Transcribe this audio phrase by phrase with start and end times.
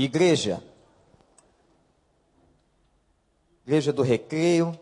[0.00, 0.62] Igreja.
[3.64, 4.78] Igreja do Recreio.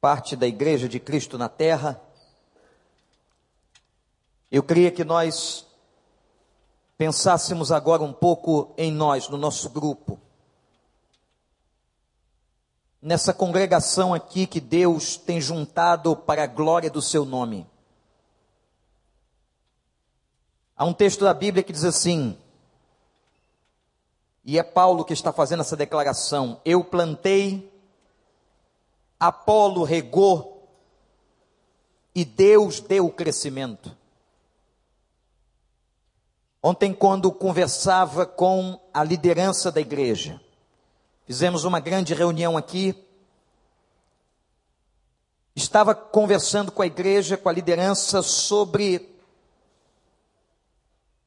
[0.00, 2.00] Parte da Igreja de Cristo na Terra.
[4.50, 5.66] Eu queria que nós
[6.96, 10.18] pensássemos agora um pouco em nós, no nosso grupo.
[13.02, 17.66] Nessa congregação aqui que Deus tem juntado para a glória do seu nome.
[20.74, 22.38] Há um texto da Bíblia que diz assim:
[24.44, 26.60] e é Paulo que está fazendo essa declaração.
[26.64, 27.72] Eu plantei,
[29.18, 30.68] Apolo regou,
[32.14, 33.96] e Deus deu o crescimento.
[36.62, 40.40] Ontem, quando conversava com a liderança da igreja,
[41.24, 42.94] fizemos uma grande reunião aqui.
[45.56, 49.11] Estava conversando com a igreja, com a liderança, sobre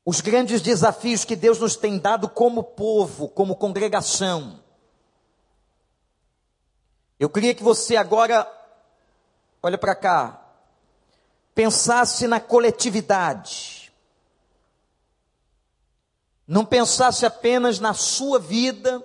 [0.05, 4.59] os grandes desafios que Deus nos tem dado como povo, como congregação.
[7.19, 8.47] Eu queria que você agora,
[9.63, 10.45] olha para cá,
[11.55, 13.91] pensasse na coletividade.
[16.47, 19.03] Não pensasse apenas na sua vida,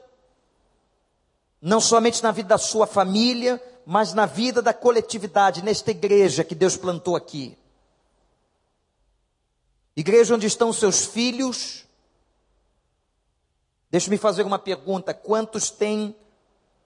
[1.62, 6.54] não somente na vida da sua família, mas na vida da coletividade, nesta igreja que
[6.54, 7.56] Deus plantou aqui.
[9.96, 11.84] Igreja onde estão seus filhos.
[13.90, 16.14] Deixe-me fazer uma pergunta: quantos têm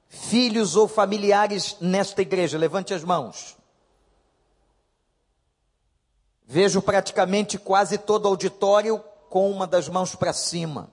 [0.08, 2.58] filhos ou familiares nesta igreja?
[2.58, 3.56] Levante as mãos.
[6.46, 10.92] Vejo praticamente quase todo o auditório com uma das mãos para cima.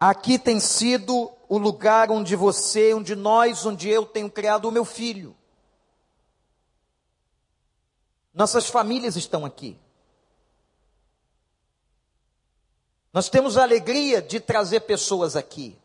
[0.00, 4.84] Aqui tem sido o lugar onde você, onde nós, onde eu tenho criado o meu
[4.84, 5.36] filho.
[8.34, 9.78] Nossas famílias estão aqui.
[13.12, 15.78] Nós temos a alegria de trazer pessoas aqui.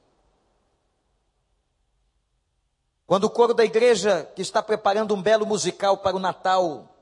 [3.05, 6.93] Quando o coro da igreja, que está preparando um belo musical para o Natal,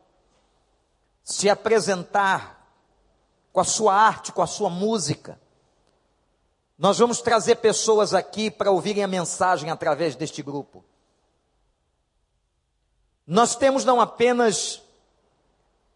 [1.23, 2.69] se apresentar
[3.51, 5.39] com a sua arte, com a sua música,
[6.77, 10.83] nós vamos trazer pessoas aqui para ouvirem a mensagem através deste grupo.
[13.25, 14.84] Nós temos não apenas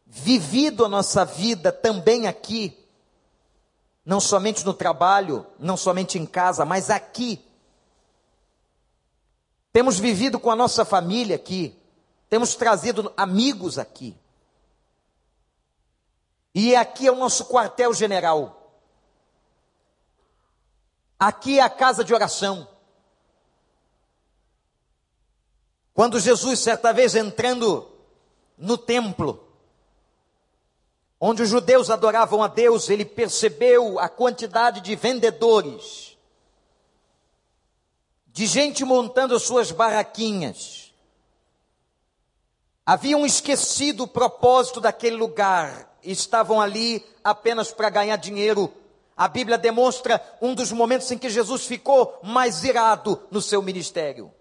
[0.10, 2.76] vivido a nossa vida também aqui,
[4.04, 7.46] não somente no trabalho, não somente em casa, mas aqui.
[9.72, 11.80] Temos vivido com a nossa família aqui,
[12.28, 14.18] temos trazido amigos aqui.
[16.56, 18.56] E aqui é o nosso quartel-general.
[21.20, 22.68] Aqui é a casa de oração.
[25.94, 27.88] Quando Jesus, certa vez entrando
[28.58, 29.49] no templo,
[31.20, 36.18] onde os judeus adoravam a Deus, ele percebeu a quantidade de vendedores,
[38.28, 40.94] de gente montando suas barraquinhas.
[42.86, 48.74] Haviam esquecido o propósito daquele lugar, estavam ali apenas para ganhar dinheiro.
[49.16, 54.32] A Bíblia demonstra um dos momentos em que Jesus ficou mais irado no seu ministério.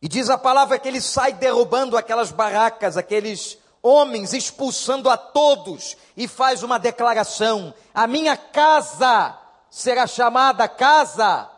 [0.00, 5.96] E diz a palavra que ele sai derrubando aquelas barracas, aqueles homens expulsando a todos
[6.16, 9.36] e faz uma declaração: a minha casa
[9.68, 11.50] será chamada casa.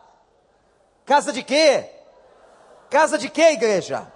[1.05, 1.89] Casa de quê?
[2.89, 4.11] Casa de quê, igreja?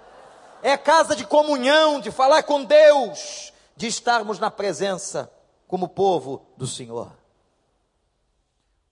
[0.62, 5.30] É casa de comunhão, de falar com Deus, de estarmos na presença
[5.68, 7.12] como povo do Senhor.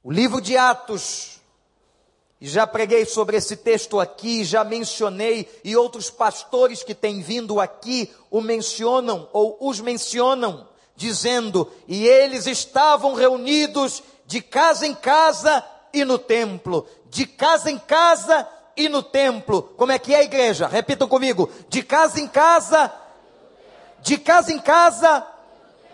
[0.02, 1.37] O livro de Atos
[2.40, 8.12] já preguei sobre esse texto aqui, já mencionei, e outros pastores que têm vindo aqui
[8.30, 16.04] o mencionam ou os mencionam, dizendo: e eles estavam reunidos de casa em casa e
[16.04, 18.46] no templo, de casa em casa
[18.76, 19.62] e no templo.
[19.76, 20.68] Como é que é a igreja?
[20.68, 22.92] Repitam comigo: de casa em casa,
[24.00, 25.26] de casa em casa,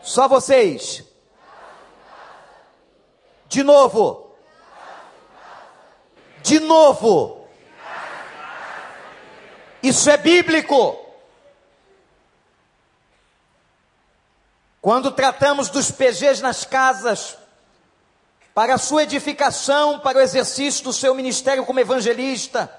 [0.03, 1.03] só vocês.
[3.49, 4.24] De novo
[6.44, 7.49] de novo.
[9.82, 11.00] Isso é bíblico.
[14.81, 17.38] Quando tratamos dos PGs nas casas,
[18.52, 22.70] para a sua edificação, para o exercício do seu ministério como evangelista,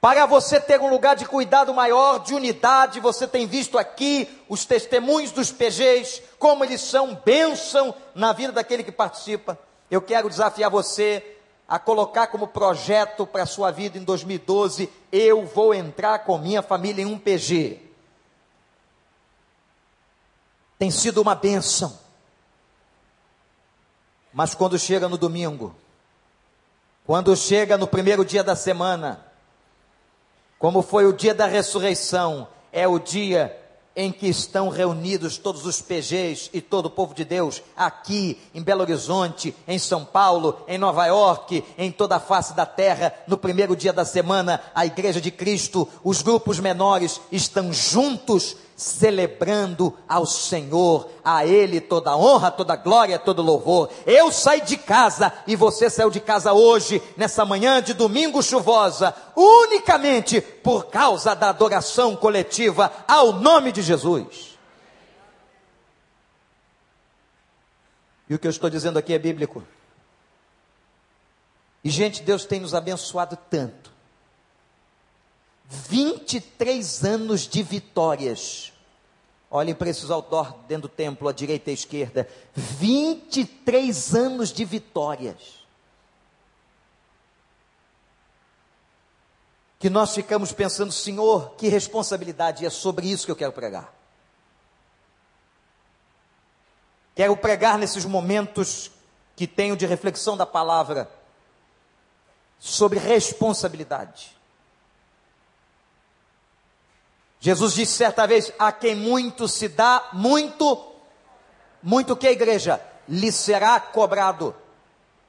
[0.00, 4.64] para você ter um lugar de cuidado maior, de unidade, você tem visto aqui os
[4.64, 9.58] testemunhos dos PGs, como eles são bênção na vida daquele que participa.
[9.90, 11.37] Eu quero desafiar você
[11.68, 16.62] a colocar como projeto para a sua vida em 2012, eu vou entrar com minha
[16.62, 17.88] família em um PG.
[20.78, 21.98] tem sido uma bênção.
[24.32, 25.74] Mas quando chega no domingo,
[27.04, 29.26] quando chega no primeiro dia da semana,
[30.58, 33.58] como foi o dia da ressurreição, é o dia
[33.98, 38.62] em que estão reunidos todos os PGs e todo o povo de Deus, aqui em
[38.62, 43.36] Belo Horizonte, em São Paulo, em Nova York, em toda a face da terra, no
[43.36, 50.24] primeiro dia da semana, a Igreja de Cristo, os grupos menores estão juntos celebrando ao
[50.24, 53.90] Senhor, a Ele toda honra, toda glória, todo louvor.
[54.06, 59.12] Eu saí de casa e você saiu de casa hoje, nessa manhã de domingo chuvosa,
[59.34, 64.56] unicamente por causa da adoração coletiva ao nome de Jesus.
[68.30, 69.64] E o que eu estou dizendo aqui é bíblico.
[71.82, 73.97] E, gente, Deus tem nos abençoado tanto
[75.68, 78.72] 23 anos de vitórias.
[79.50, 82.28] Olhem para esses outdoor dentro do templo, à direita e à esquerda.
[82.54, 85.58] 23 anos de vitórias.
[89.78, 93.92] Que nós ficamos pensando, Senhor, que responsabilidade, é sobre isso que eu quero pregar.
[97.14, 98.90] Quero pregar nesses momentos
[99.36, 101.10] que tenho de reflexão da palavra
[102.58, 104.37] sobre responsabilidade.
[107.40, 110.92] Jesus disse certa vez: A quem muito se dá, muito,
[111.82, 114.54] muito que a igreja lhe será cobrado.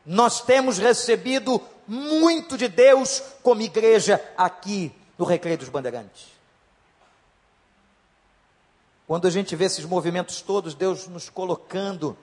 [0.05, 6.27] Nós temos recebido muito de Deus como igreja aqui no Recreio dos Bandeirantes.
[9.07, 12.15] Quando a gente vê esses movimentos todos, Deus nos colocando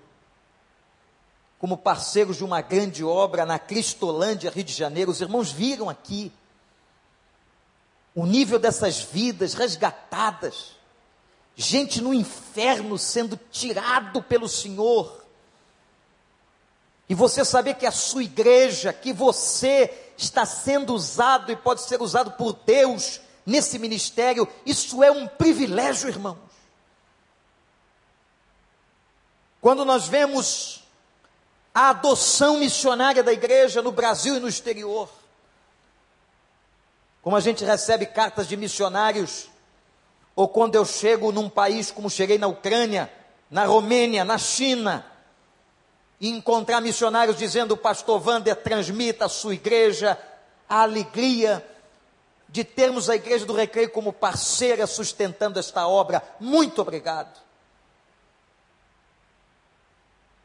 [1.59, 6.33] como parceiros de uma grande obra na Cristolândia, Rio de Janeiro, os irmãos viram aqui
[8.17, 10.75] o nível dessas vidas resgatadas,
[11.55, 15.23] gente no inferno sendo tirado pelo Senhor.
[17.11, 22.01] E você saber que a sua igreja, que você está sendo usado e pode ser
[22.01, 26.39] usado por Deus nesse ministério, isso é um privilégio, irmãos.
[29.61, 30.83] Quando nós vemos
[31.75, 35.11] a adoção missionária da igreja no Brasil e no exterior,
[37.27, 39.49] como a gente recebe cartas de missionários,
[40.37, 43.13] ou quando eu chego num país como cheguei na Ucrânia,
[43.51, 45.05] na Romênia, na China,
[46.21, 50.17] e encontrar missionários dizendo: pastor Wander transmita a sua igreja
[50.69, 51.69] a alegria
[52.49, 56.23] de termos a igreja do Recreio como parceira sustentando esta obra.
[56.39, 57.41] Muito obrigado.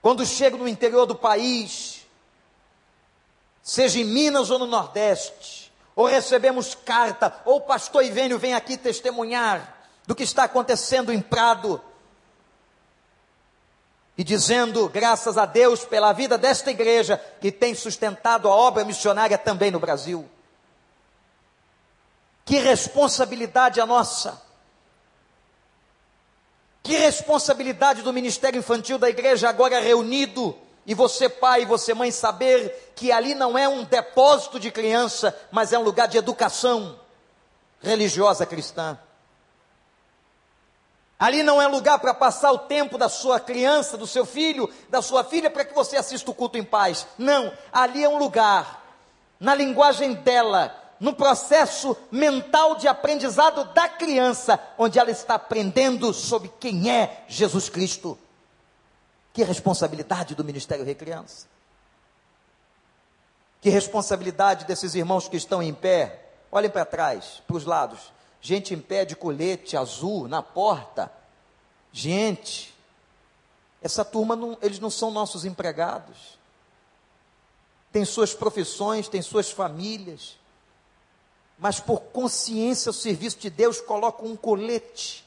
[0.02, 2.08] Quando chego no interior do país,
[3.62, 5.61] seja em Minas ou no Nordeste,
[5.96, 9.78] ou recebemos carta, ou o pastor Ivênio vem aqui testemunhar
[10.08, 11.82] do que está acontecendo em Prado,
[14.18, 19.38] e dizendo graças a Deus pela vida desta igreja que tem sustentado a obra missionária
[19.38, 20.30] também no Brasil.
[22.46, 24.42] Que responsabilidade a nossa!
[26.84, 32.12] Que responsabilidade do Ministério Infantil da igreja agora reunido e você, pai, e você, mãe,
[32.12, 37.00] saber que ali não é um depósito de criança, mas é um lugar de educação
[37.82, 38.98] religiosa cristã.
[41.20, 45.04] Ali não é lugar para passar o tempo da sua criança, do seu filho, da
[45.04, 47.06] sua filha, para que você assista o culto em paz.
[47.16, 48.84] Não, ali é um lugar,
[49.40, 56.52] na linguagem dela, no processo mental de aprendizado da criança, onde ela está aprendendo sobre
[56.60, 58.18] quem é Jesus Cristo.
[59.34, 61.48] Que responsabilidade do Ministério Recriança.
[63.62, 66.30] Que responsabilidade desses irmãos que estão em pé.
[66.52, 68.12] Olhem para trás, para os lados.
[68.42, 71.12] Gente em pé de colete azul na porta.
[71.94, 72.74] Gente,
[73.82, 76.40] essa turma, não, eles não são nossos empregados.
[77.92, 80.38] Tem suas profissões, tem suas famílias.
[81.58, 85.24] Mas por consciência ao serviço de Deus, colocam um colete.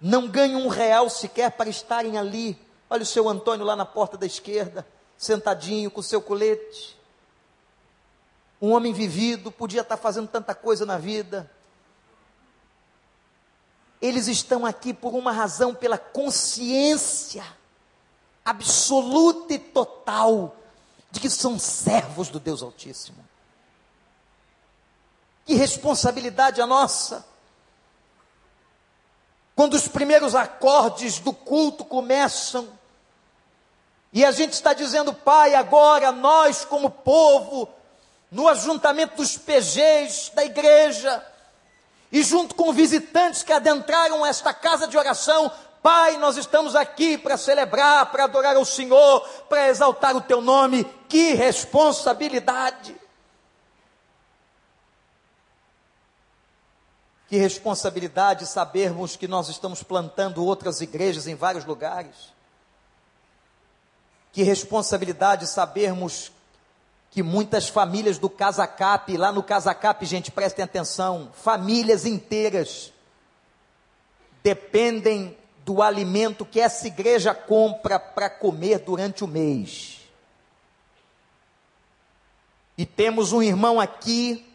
[0.00, 2.56] Não ganham um real sequer para estarem ali
[2.90, 6.96] Olha o seu Antônio lá na porta da esquerda, sentadinho com o seu colete.
[8.60, 11.50] Um homem vivido, podia estar fazendo tanta coisa na vida.
[14.00, 17.44] Eles estão aqui por uma razão, pela consciência
[18.44, 20.56] absoluta e total
[21.10, 23.24] de que são servos do Deus Altíssimo.
[25.44, 27.26] Que responsabilidade a nossa
[29.58, 32.77] quando os primeiros acordes do culto começam,
[34.12, 37.68] e a gente está dizendo, Pai, agora nós, como povo,
[38.30, 41.24] no ajuntamento dos PGs da igreja,
[42.10, 47.36] e junto com visitantes que adentraram esta casa de oração, Pai, nós estamos aqui para
[47.36, 50.84] celebrar, para adorar o Senhor, para exaltar o teu nome.
[51.08, 52.96] Que responsabilidade!
[57.28, 62.37] Que responsabilidade sabermos que nós estamos plantando outras igrejas em vários lugares.
[64.32, 66.30] Que responsabilidade sabermos
[67.10, 72.92] que muitas famílias do Casacap, lá no Casacap, gente, prestem atenção, famílias inteiras
[74.42, 79.98] dependem do alimento que essa igreja compra para comer durante o mês.
[82.76, 84.46] E temos um irmão aqui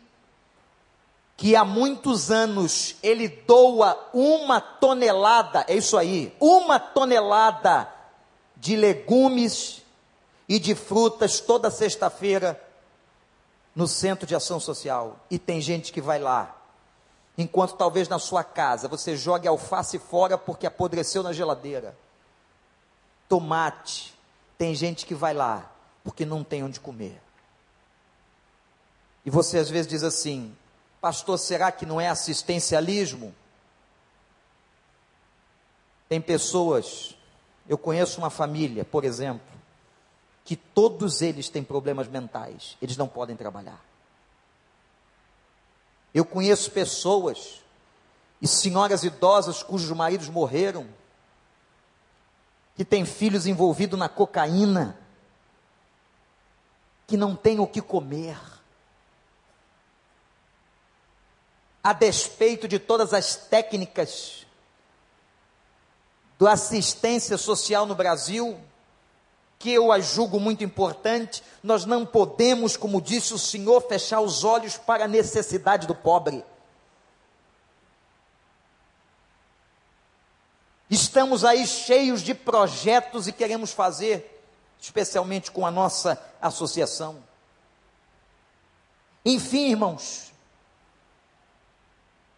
[1.35, 7.92] que há muitos anos ele doa uma tonelada, é isso aí, uma tonelada
[8.63, 9.81] de legumes
[10.47, 12.57] e de frutas toda sexta-feira
[13.75, 15.19] no Centro de Ação Social.
[15.29, 16.55] E tem gente que vai lá,
[17.37, 21.93] enquanto talvez na sua casa você jogue alface fora porque apodreceu na geladeira.
[23.27, 24.17] Tomate,
[24.57, 25.69] tem gente que vai lá
[26.01, 27.21] porque não tem onde comer.
[29.25, 30.55] E você às vezes diz assim:
[31.01, 33.35] Pastor, será que não é assistencialismo?
[36.07, 37.13] Tem pessoas,
[37.67, 39.45] eu conheço uma família, por exemplo,
[40.43, 43.83] que todos eles têm problemas mentais, eles não podem trabalhar.
[46.13, 47.63] Eu conheço pessoas
[48.41, 50.87] e senhoras idosas cujos maridos morreram,
[52.75, 54.97] que têm filhos envolvidos na cocaína,
[57.07, 58.37] que não têm o que comer.
[61.83, 64.42] A despeito de todas as técnicas
[66.43, 68.59] do assistência social no Brasil,
[69.57, 74.43] que eu a julgo muito importante, nós não podemos, como disse o Senhor, fechar os
[74.43, 76.43] olhos para a necessidade do pobre.
[80.89, 84.43] Estamos aí cheios de projetos e queremos fazer,
[84.81, 87.23] especialmente com a nossa associação.
[89.23, 90.32] Enfim, irmãos,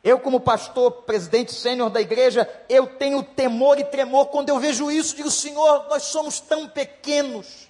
[0.06, 4.92] eu, como pastor, presidente sênior da igreja, eu tenho temor e tremor quando eu vejo
[4.92, 5.16] isso.
[5.16, 7.68] Digo, Senhor, nós somos tão pequenos,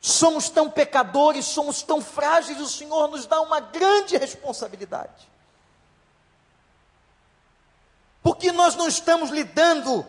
[0.00, 2.58] somos tão pecadores, somos tão frágeis.
[2.58, 5.28] O Senhor nos dá uma grande responsabilidade.
[8.22, 10.08] Porque nós não estamos lidando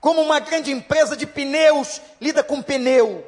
[0.00, 3.26] como uma grande empresa de pneus lida com pneu.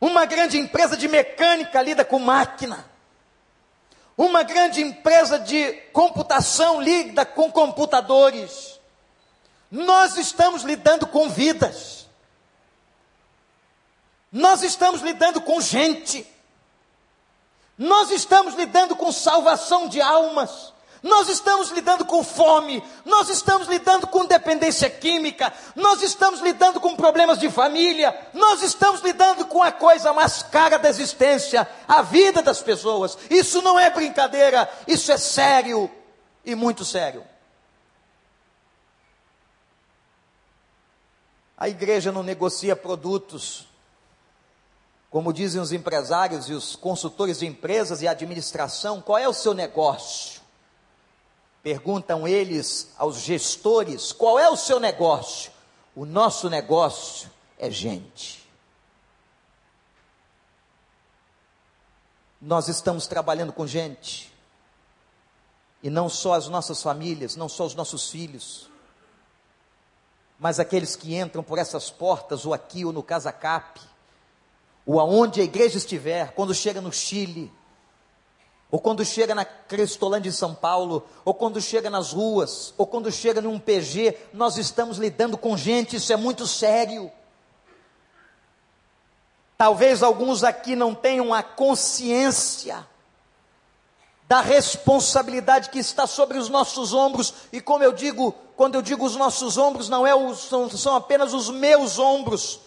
[0.00, 2.91] Uma grande empresa de mecânica lida com máquina.
[4.16, 8.78] Uma grande empresa de computação lida com computadores.
[9.70, 12.06] Nós estamos lidando com vidas.
[14.30, 16.26] Nós estamos lidando com gente.
[17.76, 20.71] Nós estamos lidando com salvação de almas.
[21.02, 26.94] Nós estamos lidando com fome, nós estamos lidando com dependência química, nós estamos lidando com
[26.94, 32.40] problemas de família, nós estamos lidando com a coisa mais cara da existência, a vida
[32.40, 33.18] das pessoas.
[33.28, 35.90] Isso não é brincadeira, isso é sério
[36.44, 37.24] e muito sério.
[41.56, 43.66] A igreja não negocia produtos,
[45.10, 49.52] como dizem os empresários e os consultores de empresas e administração, qual é o seu
[49.52, 50.41] negócio?
[51.62, 55.52] Perguntam eles aos gestores: qual é o seu negócio?
[55.94, 58.42] O nosso negócio é gente.
[62.40, 64.32] Nós estamos trabalhando com gente.
[65.82, 68.70] E não só as nossas famílias, não só os nossos filhos,
[70.38, 73.80] mas aqueles que entram por essas portas, ou aqui, ou no Casacap,
[74.84, 77.52] ou aonde a igreja estiver, quando chega no Chile,
[78.72, 83.12] ou quando chega na Cristolândia em São Paulo, ou quando chega nas ruas, ou quando
[83.12, 87.12] chega num PG, nós estamos lidando com gente, isso é muito sério.
[89.58, 92.88] Talvez alguns aqui não tenham a consciência
[94.26, 99.04] da responsabilidade que está sobre os nossos ombros, e como eu digo, quando eu digo
[99.04, 102.58] os nossos ombros, não é são, são apenas os meus ombros,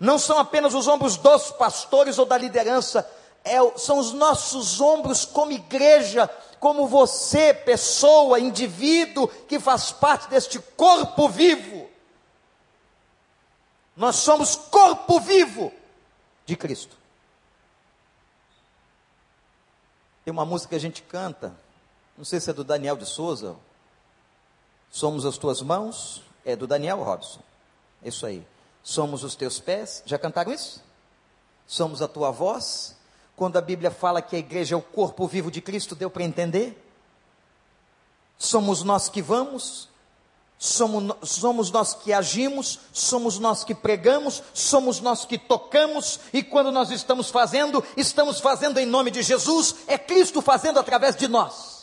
[0.00, 3.08] não são apenas os ombros dos pastores ou da liderança,
[3.44, 10.58] é, são os nossos ombros como igreja, como você, pessoa, indivíduo que faz parte deste
[10.58, 11.88] corpo vivo.
[13.94, 15.72] Nós somos corpo vivo
[16.46, 16.96] de Cristo.
[20.24, 21.54] Tem uma música que a gente canta,
[22.16, 23.56] não sei se é do Daniel de Souza.
[24.90, 27.40] Somos as tuas mãos, é do Daniel Robson.
[28.02, 28.46] Isso aí.
[28.82, 30.02] Somos os teus pés.
[30.06, 30.82] Já cantaram isso?
[31.66, 32.96] Somos a tua voz,
[33.36, 36.22] quando a Bíblia fala que a igreja é o corpo vivo de Cristo, deu para
[36.22, 36.80] entender?
[38.38, 39.88] Somos nós que vamos,
[40.58, 46.70] somos, somos nós que agimos, somos nós que pregamos, somos nós que tocamos, e quando
[46.70, 51.73] nós estamos fazendo, estamos fazendo em nome de Jesus, é Cristo fazendo através de nós.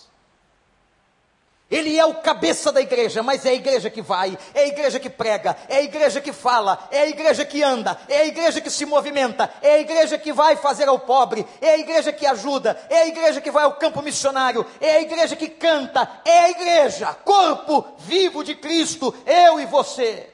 [1.71, 4.99] Ele é o cabeça da igreja, mas é a igreja que vai, é a igreja
[4.99, 8.59] que prega, é a igreja que fala, é a igreja que anda, é a igreja
[8.59, 12.25] que se movimenta, é a igreja que vai fazer ao pobre, é a igreja que
[12.25, 16.39] ajuda, é a igreja que vai ao campo missionário, é a igreja que canta, é
[16.39, 20.29] a igreja, corpo vivo de Cristo, eu e você.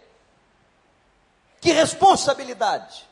[1.61, 3.07] Que responsabilidade!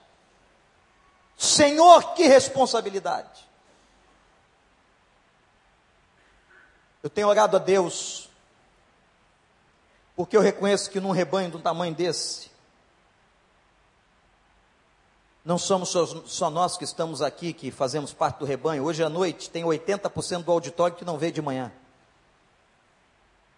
[1.38, 3.45] Senhor, que responsabilidade!
[7.06, 8.28] Eu tenho orado a Deus,
[10.16, 12.50] porque eu reconheço que num rebanho de um tamanho desse,
[15.46, 15.94] não somos
[16.26, 18.84] só, nós que estamos aqui, que fazemos parte do rebanho.
[18.84, 21.72] Hoje à noite tem 80% do auditório que não veio de manhã.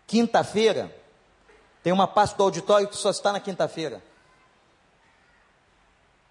[0.05, 0.93] Quinta-feira,
[1.81, 4.03] tem uma parte do auditório que só está na quinta-feira.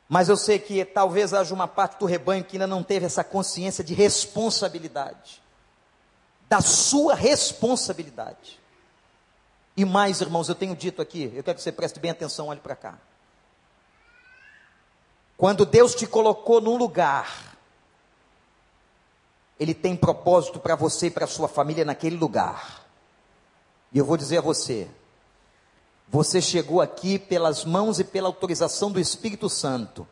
[0.06, 3.24] Mas eu sei que talvez haja uma parte do rebanho que ainda não teve essa
[3.24, 5.45] consciência de responsabilidade
[6.48, 8.60] da sua responsabilidade.
[9.76, 12.60] E mais, irmãos, eu tenho dito aqui, eu quero que você preste bem atenção, olhe
[12.60, 12.98] para cá.
[15.36, 17.56] Quando Deus te colocou num lugar,
[19.60, 22.86] Ele tem propósito para você e para sua família naquele lugar.
[23.92, 24.88] E eu vou dizer a você:
[26.08, 30.08] você chegou aqui pelas mãos e pela autorização do Espírito Santo.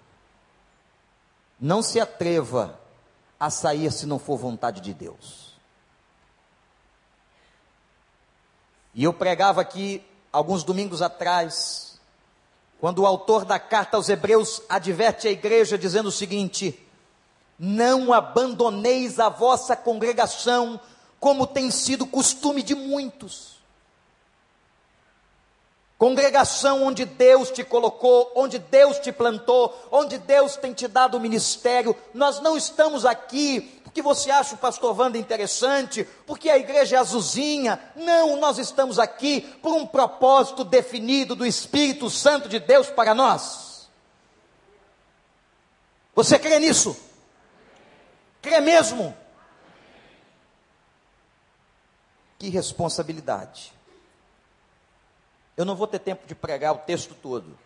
[1.59, 2.79] Não se atreva
[3.39, 5.54] a sair se não for vontade de Deus.
[8.95, 11.99] E eu pregava aqui alguns domingos atrás,
[12.81, 16.79] quando o autor da carta aos Hebreus adverte a igreja dizendo o seguinte:
[17.59, 20.81] Não abandoneis a vossa congregação,
[21.19, 23.55] como tem sido costume de muitos.
[25.97, 31.21] Congregação onde Deus te colocou, onde Deus te plantou, onde Deus tem te dado o
[31.21, 31.97] ministério.
[32.13, 36.99] Nós não estamos aqui porque você acha o pastor Wanda interessante, porque a igreja é
[36.99, 37.81] azulzinha.
[37.95, 43.89] Não, nós estamos aqui por um propósito definido do Espírito Santo de Deus para nós.
[46.13, 46.97] Você crê nisso?
[48.43, 49.17] Crê mesmo?
[52.37, 53.73] Que responsabilidade.
[55.57, 57.57] Eu não vou ter tempo de pregar o texto todo.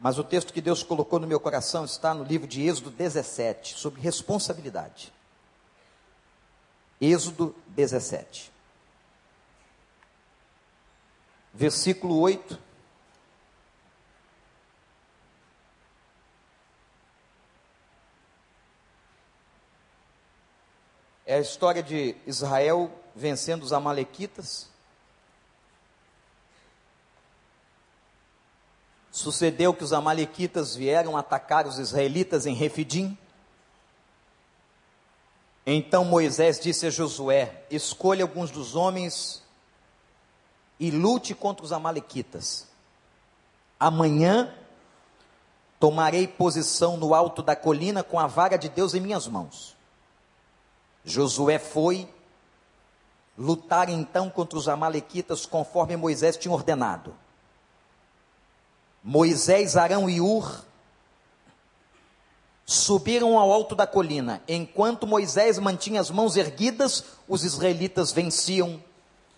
[0.00, 3.78] Mas o texto que Deus colocou no meu coração está no livro de Êxodo 17,
[3.78, 5.12] sobre responsabilidade.
[6.98, 8.50] Êxodo 17.
[11.52, 12.58] Versículo 8.
[21.26, 24.70] É a história de Israel vencendo os Amalequitas.
[29.10, 33.18] Sucedeu que os amalequitas vieram atacar os israelitas em Refidim.
[35.66, 39.42] Então Moisés disse a Josué: Escolha alguns dos homens
[40.78, 42.68] e lute contra os amalequitas.
[43.78, 44.54] Amanhã
[45.80, 49.76] tomarei posição no alto da colina com a vara de Deus em minhas mãos.
[51.04, 52.08] Josué foi
[53.36, 57.14] lutar então contra os amalequitas conforme Moisés tinha ordenado.
[59.02, 60.64] Moisés, Arão e Ur
[62.66, 64.42] subiram ao alto da colina.
[64.46, 68.82] Enquanto Moisés mantinha as mãos erguidas, os israelitas venciam.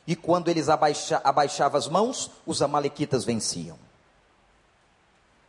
[0.07, 3.79] E quando eles abaixa, abaixavam as mãos, os amalequitas venciam.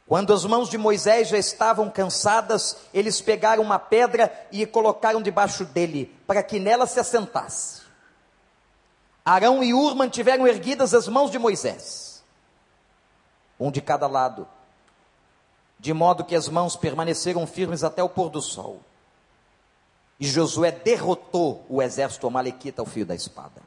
[0.08, 5.66] Quando as mãos de Moisés já estavam cansadas, eles pegaram uma pedra e colocaram debaixo
[5.66, 7.82] dele, para que nela se assentasse.
[9.26, 12.13] Arão e Ur mantiveram erguidas as mãos de Moisés
[13.60, 14.48] um de cada lado,
[15.80, 18.80] de modo que as mãos permaneceram firmes até o pôr do sol.
[20.20, 23.62] E Josué derrotou o exército amalequita ao fio da espada.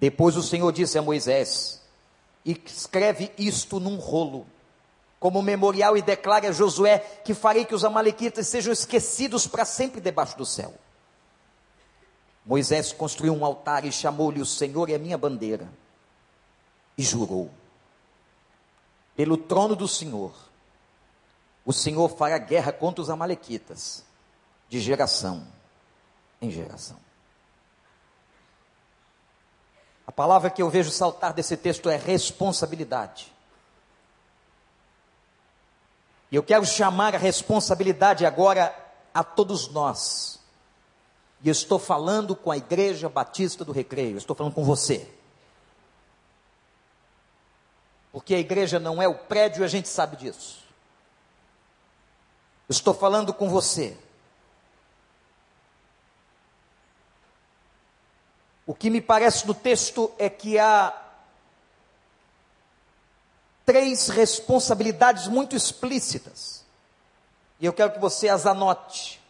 [0.00, 1.82] Depois o Senhor disse a Moisés:
[2.44, 4.46] Escreve isto num rolo,
[5.18, 10.00] como memorial, e declare a Josué que farei que os amalequitas sejam esquecidos para sempre
[10.00, 10.72] debaixo do céu.
[12.46, 15.68] Moisés construiu um altar e chamou-lhe: O Senhor é minha bandeira.
[16.96, 17.50] E jurou:
[19.20, 20.32] pelo trono do Senhor,
[21.62, 24.02] o Senhor fará guerra contra os Amalequitas,
[24.66, 25.46] de geração
[26.40, 26.96] em geração.
[30.06, 33.30] A palavra que eu vejo saltar desse texto é responsabilidade.
[36.32, 38.74] E eu quero chamar a responsabilidade agora
[39.12, 40.40] a todos nós.
[41.42, 45.19] E estou falando com a Igreja Batista do Recreio, estou falando com você.
[48.12, 50.64] Porque a igreja não é o prédio, a gente sabe disso.
[52.68, 53.96] Estou falando com você.
[58.66, 60.96] O que me parece no texto é que há
[63.64, 66.64] três responsabilidades muito explícitas.
[67.58, 69.20] E eu quero que você as anote.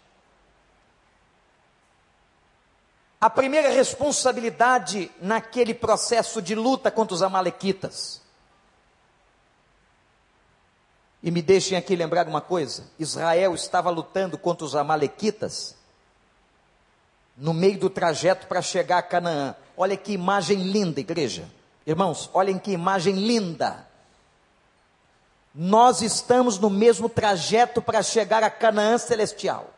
[3.21, 8.23] A primeira responsabilidade naquele processo de luta contra os Amalequitas.
[11.22, 15.74] E me deixem aqui lembrar uma coisa: Israel estava lutando contra os Amalequitas
[17.37, 19.54] no meio do trajeto para chegar a Canaã.
[19.76, 21.48] Olha que imagem linda, igreja.
[21.87, 23.88] Irmãos, olhem que imagem linda.
[25.54, 29.70] Nós estamos no mesmo trajeto para chegar a Canaã celestial.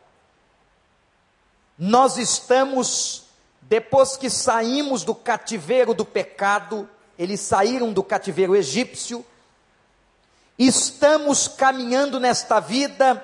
[1.79, 3.23] Nós estamos,
[3.61, 9.25] depois que saímos do cativeiro do pecado, eles saíram do cativeiro egípcio,
[10.57, 13.23] estamos caminhando nesta vida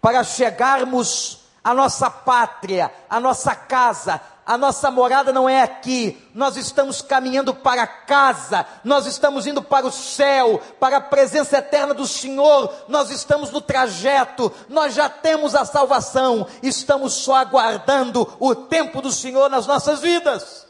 [0.00, 6.56] para chegarmos à nossa pátria, à nossa casa, a nossa morada não é aqui, nós
[6.56, 12.06] estamos caminhando para casa, nós estamos indo para o céu, para a presença eterna do
[12.06, 19.00] Senhor, nós estamos no trajeto, nós já temos a salvação, estamos só aguardando o tempo
[19.00, 20.63] do Senhor nas nossas vidas.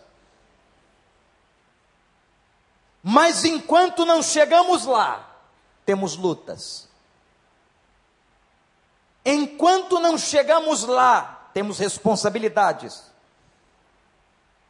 [3.07, 5.31] Mas enquanto não chegamos lá,
[5.85, 6.89] temos lutas.
[9.23, 13.05] Enquanto não chegamos lá, temos responsabilidades.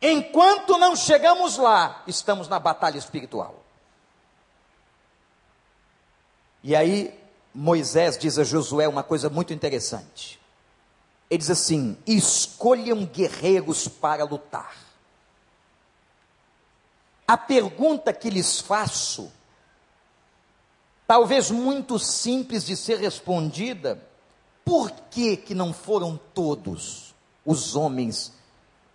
[0.02, 3.62] Enquanto não chegamos lá, estamos na batalha espiritual.
[6.60, 7.16] E aí,
[7.54, 10.40] Moisés diz a Josué uma coisa muito interessante.
[11.30, 14.83] Ele diz assim: escolham guerreiros para lutar.
[17.26, 19.32] A pergunta que lhes faço,
[21.06, 24.02] talvez muito simples de ser respondida,
[24.64, 28.32] por que que não foram todos os homens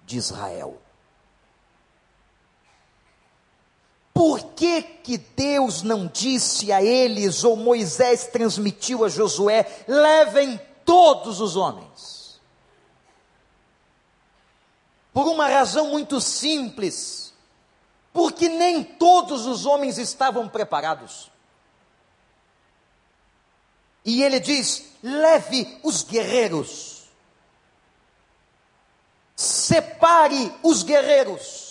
[0.06, 0.80] de Israel?
[4.14, 11.40] Por que, que Deus não disse a eles, ou Moisés transmitiu a Josué, levem todos
[11.40, 12.38] os homens?
[15.14, 17.29] Por uma razão muito simples,
[18.14, 21.32] porque nem todos os homens estavam preparados.
[24.04, 27.04] E ele diz: leve os guerreiros,
[29.36, 31.70] separe os guerreiros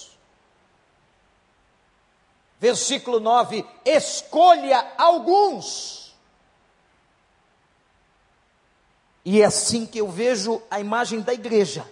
[2.60, 6.16] Versículo 9: escolha alguns.
[9.24, 11.88] E é assim que eu vejo a imagem da igreja.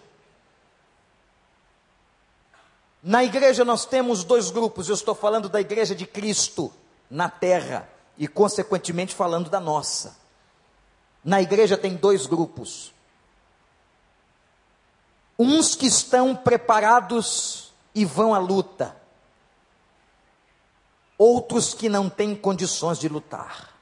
[3.07, 6.73] Na igreja nós temos dois grupos, eu estou falando da igreja de Cristo
[7.09, 7.89] na terra
[8.19, 10.17] e, consequentemente, falando da nossa.
[11.23, 12.93] Na igreja tem dois grupos.
[15.39, 18.97] Uns que estão preparados e vão à luta,
[21.17, 23.73] outros que não têm condições de lutar.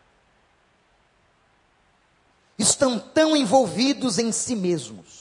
[2.58, 5.13] Estão tão envolvidos em si mesmos,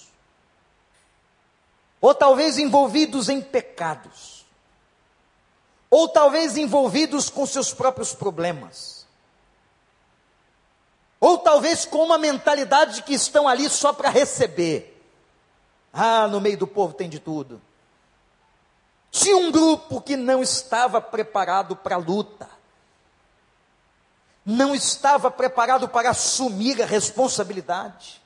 [2.04, 4.46] ou talvez envolvidos em pecados,
[5.90, 9.08] ou talvez envolvidos com seus próprios problemas,
[11.18, 15.02] ou talvez com uma mentalidade de que estão ali só para receber.
[15.94, 17.62] Ah, no meio do povo tem de tudo.
[19.10, 22.50] Tinha um grupo que não estava preparado para a luta,
[24.46, 28.22] não estava preparado para assumir a responsabilidade.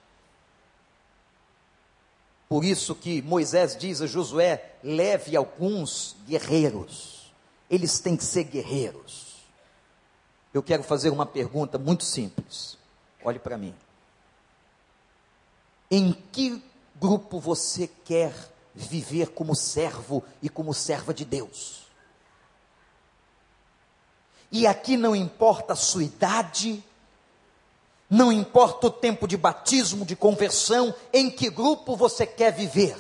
[2.48, 7.34] Por isso que Moisés diz a Josué: leve alguns guerreiros,
[7.70, 9.28] eles têm que ser guerreiros.
[10.54, 12.78] Eu quero fazer uma pergunta muito simples,
[13.24, 13.76] olhe para mim.
[15.92, 16.64] Em que
[17.00, 18.34] grupo você quer
[18.74, 21.86] viver como servo e como serva de Deus.
[24.52, 26.84] E aqui não importa a sua idade,
[28.10, 32.98] não importa o tempo de batismo, de conversão, em que grupo você quer viver.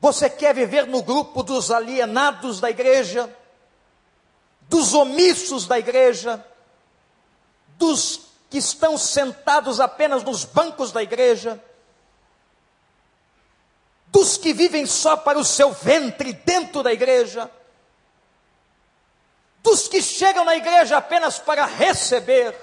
[0.00, 3.28] Você quer viver no grupo dos alienados da igreja,
[4.68, 6.44] dos omissos da igreja,
[7.76, 11.62] dos que estão sentados apenas nos bancos da igreja,
[14.06, 17.50] dos que vivem só para o seu ventre dentro da igreja,
[19.62, 22.54] dos que chegam na igreja apenas para receber,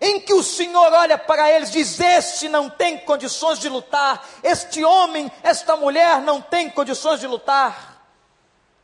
[0.00, 4.26] em que o Senhor olha para eles e diz: Este não tem condições de lutar,
[4.42, 8.02] este homem, esta mulher não tem condições de lutar,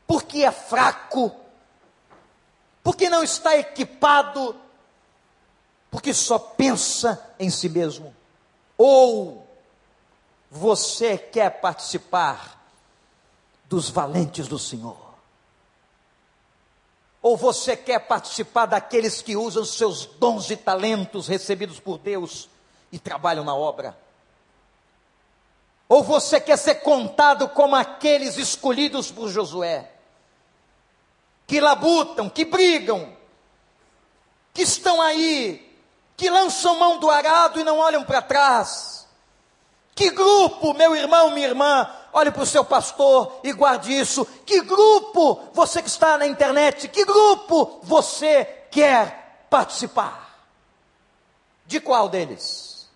[0.07, 1.35] porque é fraco,
[2.83, 4.59] porque não está equipado,
[5.91, 8.15] porque só pensa em si mesmo.
[8.79, 9.47] Ou
[10.51, 12.59] você quer participar
[13.67, 15.10] dos valentes do Senhor?
[17.23, 22.49] Ou você quer participar daqueles que usam seus dons e talentos recebidos por Deus
[22.91, 23.97] e trabalham na obra?
[25.89, 29.91] Ou você quer ser contado como aqueles escolhidos por Josué,
[31.47, 33.13] que labutam, que brigam,
[34.55, 35.77] que estão aí,
[36.17, 39.07] que lançam mão do arado e não olham para trás?
[39.95, 44.25] Que grupo, meu irmão, minha irmã, olhe para o seu pastor e guarde isso.
[44.47, 50.47] Que grupo, você que está na internet, que grupo você quer participar?
[51.67, 52.89] De qual deles?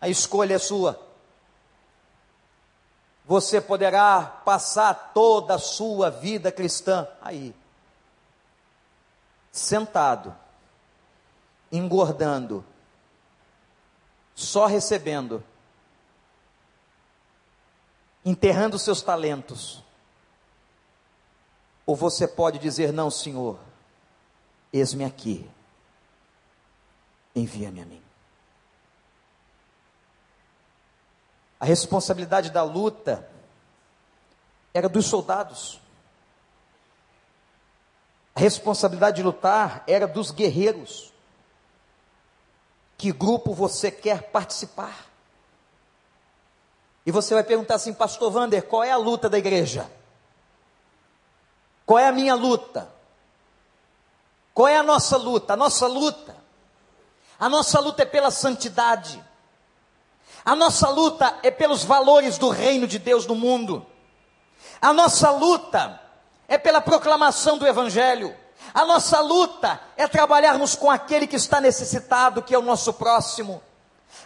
[0.00, 1.00] A escolha é sua.
[3.26, 7.54] Você poderá passar toda a sua vida cristã aí,
[9.52, 10.34] sentado,
[11.70, 12.64] engordando,
[14.34, 15.44] só recebendo
[18.24, 19.82] enterrando seus talentos.
[21.86, 23.58] Ou você pode dizer: Não, Senhor,
[24.72, 25.48] eis-me aqui,
[27.34, 28.02] envia-me a mim.
[31.58, 33.28] A responsabilidade da luta
[34.72, 35.80] era dos soldados.
[38.34, 41.12] A responsabilidade de lutar era dos guerreiros.
[42.96, 45.09] Que grupo você quer participar?
[47.04, 49.90] E você vai perguntar assim, Pastor Vander, qual é a luta da igreja?
[51.86, 52.88] Qual é a minha luta?
[54.54, 55.54] Qual é a nossa luta?
[55.54, 56.36] A nossa luta.
[57.38, 59.24] A nossa luta é pela santidade.
[60.44, 63.86] A nossa luta é pelos valores do reino de Deus no mundo.
[64.80, 66.00] A nossa luta
[66.46, 68.36] é pela proclamação do Evangelho.
[68.74, 73.62] A nossa luta é trabalharmos com aquele que está necessitado, que é o nosso próximo.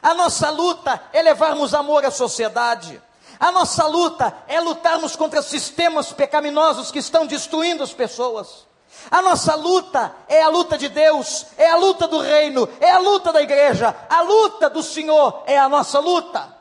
[0.04, 3.00] A nossa luta é levarmos amor à sociedade.
[3.40, 8.66] A nossa luta é lutarmos contra sistemas pecaminosos que estão destruindo as pessoas.
[9.10, 12.98] A nossa luta é a luta de Deus, é a luta do reino, é a
[12.98, 16.54] luta da igreja, a luta do Senhor é a nossa luta.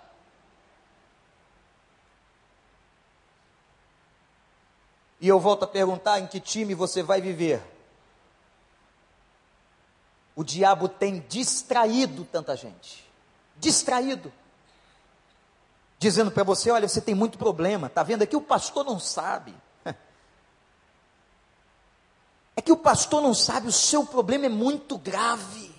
[5.19, 7.62] E eu volto a perguntar: em que time você vai viver?
[10.34, 13.03] O diabo tem distraído tanta gente
[13.63, 14.32] distraído,
[15.97, 18.36] dizendo para você: olha, você tem muito problema, está vendo aqui?
[18.36, 19.56] O pastor não sabe.
[22.56, 25.73] É que o pastor não sabe, o seu problema é muito grave.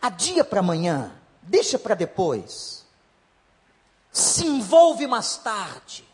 [0.00, 2.86] Adia para amanhã, deixa para depois.
[4.10, 6.08] Se envolve mais tarde.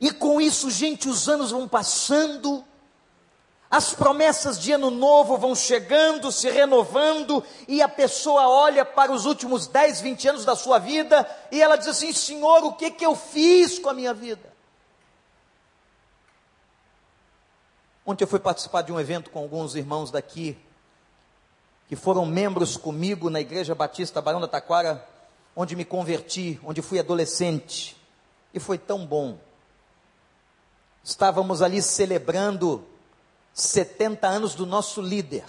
[0.00, 2.65] E com isso, gente, os anos vão passando
[3.70, 9.24] as promessas de ano novo vão chegando, se renovando, e a pessoa olha para os
[9.26, 13.04] últimos 10, 20 anos da sua vida e ela diz assim: Senhor, o que, que
[13.04, 14.54] eu fiz com a minha vida?
[18.04, 20.56] Ontem eu fui participar de um evento com alguns irmãos daqui,
[21.88, 25.04] que foram membros comigo na Igreja Batista Barão da Taquara,
[25.56, 27.96] onde me converti, onde fui adolescente,
[28.54, 29.36] e foi tão bom.
[31.02, 32.86] Estávamos ali celebrando
[33.56, 35.46] 70 anos do nosso líder.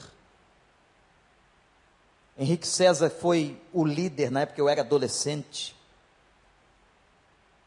[2.38, 5.76] Henrique César foi o líder na época eu era adolescente.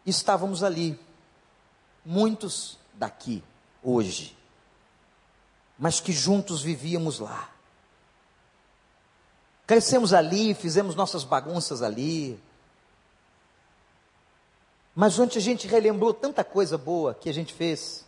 [0.06, 0.98] Estávamos ali,
[2.06, 3.44] muitos daqui,
[3.82, 4.34] hoje,
[5.78, 7.50] mas que juntos vivíamos lá.
[9.66, 12.40] Crescemos ali, fizemos nossas bagunças ali.
[14.94, 18.06] Mas ontem a gente relembrou tanta coisa boa que a gente fez.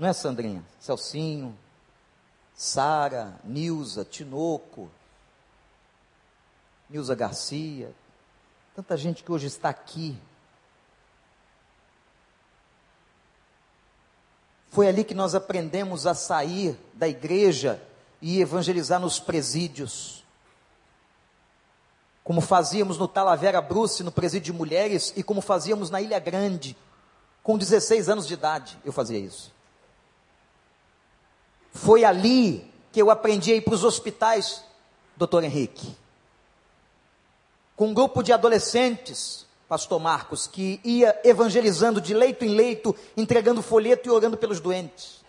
[0.00, 0.64] Não é, Sandrinha?
[0.80, 1.54] Celcinho,
[2.54, 4.90] Sara, Nilza, Tinoco,
[6.88, 7.92] Nilza Garcia,
[8.74, 10.18] tanta gente que hoje está aqui.
[14.70, 17.78] Foi ali que nós aprendemos a sair da igreja
[18.22, 20.24] e evangelizar nos presídios.
[22.24, 26.74] Como fazíamos no Talavera Bruce, no presídio de mulheres, e como fazíamos na Ilha Grande.
[27.42, 29.59] Com 16 anos de idade, eu fazia isso.
[31.72, 34.64] Foi ali que eu aprendi a ir para os hospitais,
[35.16, 35.96] doutor Henrique.
[37.76, 43.62] Com um grupo de adolescentes, pastor Marcos, que ia evangelizando de leito em leito, entregando
[43.62, 45.20] folheto e orando pelos doentes.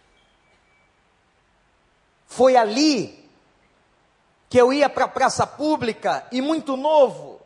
[2.26, 3.30] Foi ali
[4.50, 7.40] que eu ia para a praça pública e muito novo,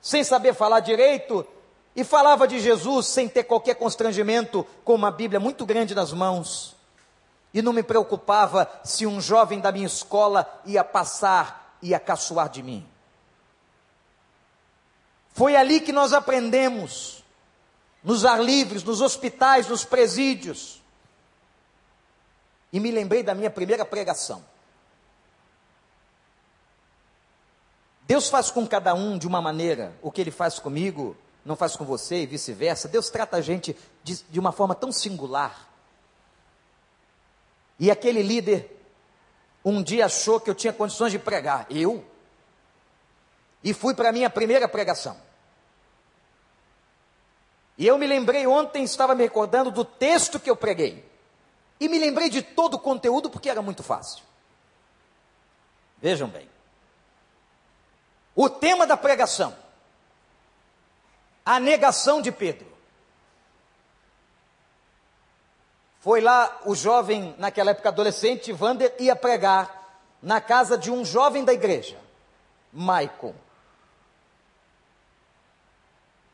[0.00, 1.46] sem saber falar direito,
[1.94, 6.71] e falava de Jesus sem ter qualquer constrangimento, com uma Bíblia muito grande nas mãos.
[7.52, 12.62] E não me preocupava se um jovem da minha escola ia passar, ia caçoar de
[12.62, 12.86] mim.
[15.34, 17.24] Foi ali que nós aprendemos,
[18.02, 20.82] nos ar livres, nos hospitais, nos presídios.
[22.72, 24.44] E me lembrei da minha primeira pregação.
[28.06, 31.76] Deus faz com cada um de uma maneira, o que Ele faz comigo, não faz
[31.76, 32.88] com você e vice-versa.
[32.88, 35.71] Deus trata a gente de, de uma forma tão singular.
[37.82, 38.80] E aquele líder,
[39.64, 41.66] um dia achou que eu tinha condições de pregar.
[41.68, 42.04] Eu?
[43.60, 45.20] E fui para a minha primeira pregação.
[47.76, 51.04] E eu me lembrei ontem, estava me recordando do texto que eu preguei.
[51.80, 54.22] E me lembrei de todo o conteúdo porque era muito fácil.
[56.00, 56.48] Vejam bem.
[58.36, 59.56] O tema da pregação:
[61.44, 62.71] a negação de Pedro.
[66.02, 71.44] Foi lá o jovem, naquela época adolescente, Vander, ia pregar na casa de um jovem
[71.44, 71.96] da igreja,
[72.72, 73.36] Michael.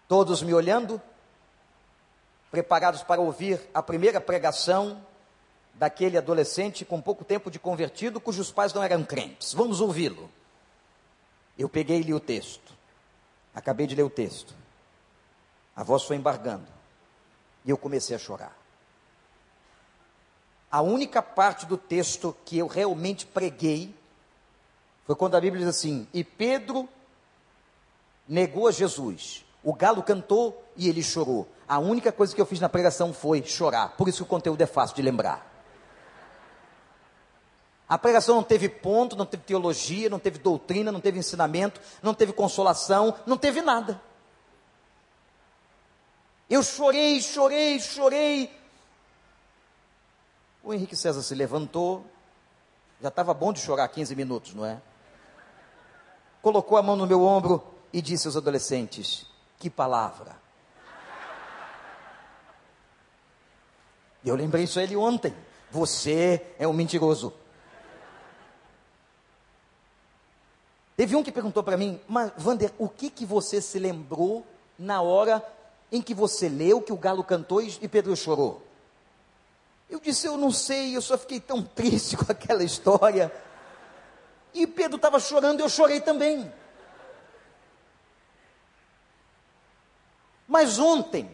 [0.08, 0.98] Todos me olhando,
[2.50, 5.04] preparados para ouvir a primeira pregação
[5.74, 9.52] daquele adolescente com pouco tempo de convertido, cujos pais não eram crentes.
[9.52, 10.30] Vamos ouvi-lo.
[11.58, 12.72] Eu peguei e li o texto.
[13.54, 14.54] Acabei de ler o texto.
[15.76, 16.66] A voz foi embargando.
[17.66, 18.57] E eu comecei a chorar.
[20.70, 23.94] A única parte do texto que eu realmente preguei
[25.06, 26.88] foi quando a Bíblia diz assim: E Pedro
[28.28, 29.44] negou a Jesus.
[29.64, 31.48] O galo cantou e ele chorou.
[31.66, 33.96] A única coisa que eu fiz na pregação foi chorar.
[33.96, 35.46] Por isso que o conteúdo é fácil de lembrar.
[37.88, 42.12] A pregação não teve ponto, não teve teologia, não teve doutrina, não teve ensinamento, não
[42.12, 44.00] teve consolação, não teve nada.
[46.50, 48.50] Eu chorei, chorei, chorei.
[50.62, 52.04] O Henrique César se levantou,
[53.00, 54.80] já estava bom de chorar 15 minutos, não é?
[56.42, 59.26] Colocou a mão no meu ombro e disse aos adolescentes:
[59.58, 60.36] Que palavra!
[64.24, 65.34] Eu lembrei isso a ele ontem.
[65.70, 67.32] Você é um mentiroso.
[70.96, 74.44] Teve um que perguntou para mim, mas Vander, o que que você se lembrou
[74.76, 75.44] na hora
[75.92, 78.67] em que você leu que o galo cantou e Pedro chorou?
[79.88, 83.32] Eu disse, eu não sei, eu só fiquei tão triste com aquela história.
[84.52, 86.52] E Pedro estava chorando, eu chorei também.
[90.46, 91.30] Mas ontem,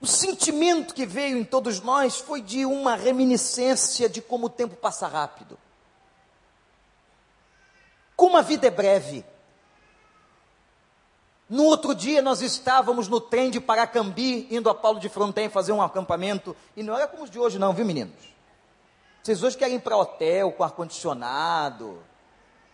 [0.00, 4.76] o sentimento que veio em todos nós foi de uma reminiscência de como o tempo
[4.76, 5.58] passa rápido.
[8.14, 9.24] Como a vida é breve.
[11.48, 15.70] No outro dia nós estávamos no trem de Paracambi, indo a Paulo de Fronten fazer
[15.70, 18.16] um acampamento, e não era como os de hoje não, viu meninos?
[19.22, 22.02] Vocês hoje querem ir para hotel com ar-condicionado.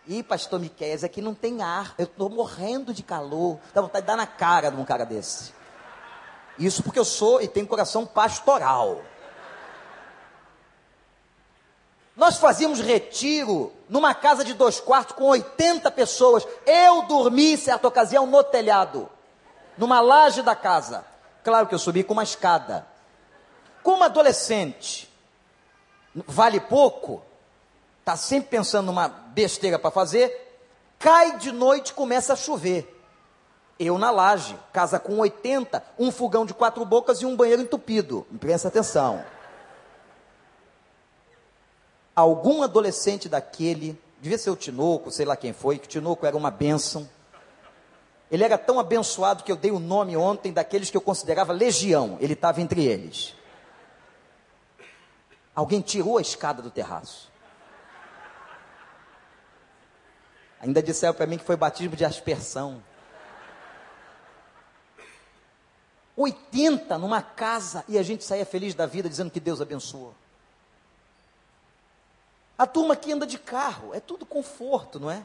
[0.09, 4.07] Ih, pastor Miquel, aqui não tem ar, eu estou morrendo de calor, dá vontade de
[4.07, 5.53] dar na cara de um cara desse.
[6.59, 9.03] Isso porque eu sou e tenho coração pastoral.
[12.23, 16.47] Nós fazíamos retiro numa casa de dois quartos com 80 pessoas.
[16.65, 19.09] Eu dormi, certa ocasião, no telhado,
[19.77, 21.05] numa laje da casa.
[21.43, 22.87] Claro que eu subi com uma escada.
[23.83, 25.13] Como adolescente,
[26.15, 27.25] vale pouco,
[27.99, 30.63] está sempre pensando numa besteira para fazer,
[31.01, 33.03] cai de noite começa a chover.
[33.81, 38.25] Eu na laje, casa com 80, um fogão de quatro bocas e um banheiro entupido.
[38.39, 39.25] Presta atenção
[42.23, 46.37] algum adolescente daquele, devia ser o Tinoco, sei lá quem foi, que o Tinoco era
[46.37, 47.09] uma bênção.
[48.31, 52.17] Ele era tão abençoado que eu dei o nome ontem daqueles que eu considerava legião,
[52.21, 53.35] ele estava entre eles.
[55.55, 57.31] Alguém tirou a escada do terraço.
[60.61, 62.83] Ainda disseram para mim que foi batismo de aspersão.
[66.17, 70.15] 80 numa casa e a gente saía feliz da vida dizendo que Deus abençoou.
[72.59, 75.23] A turma que anda de carro, é tudo conforto, não é?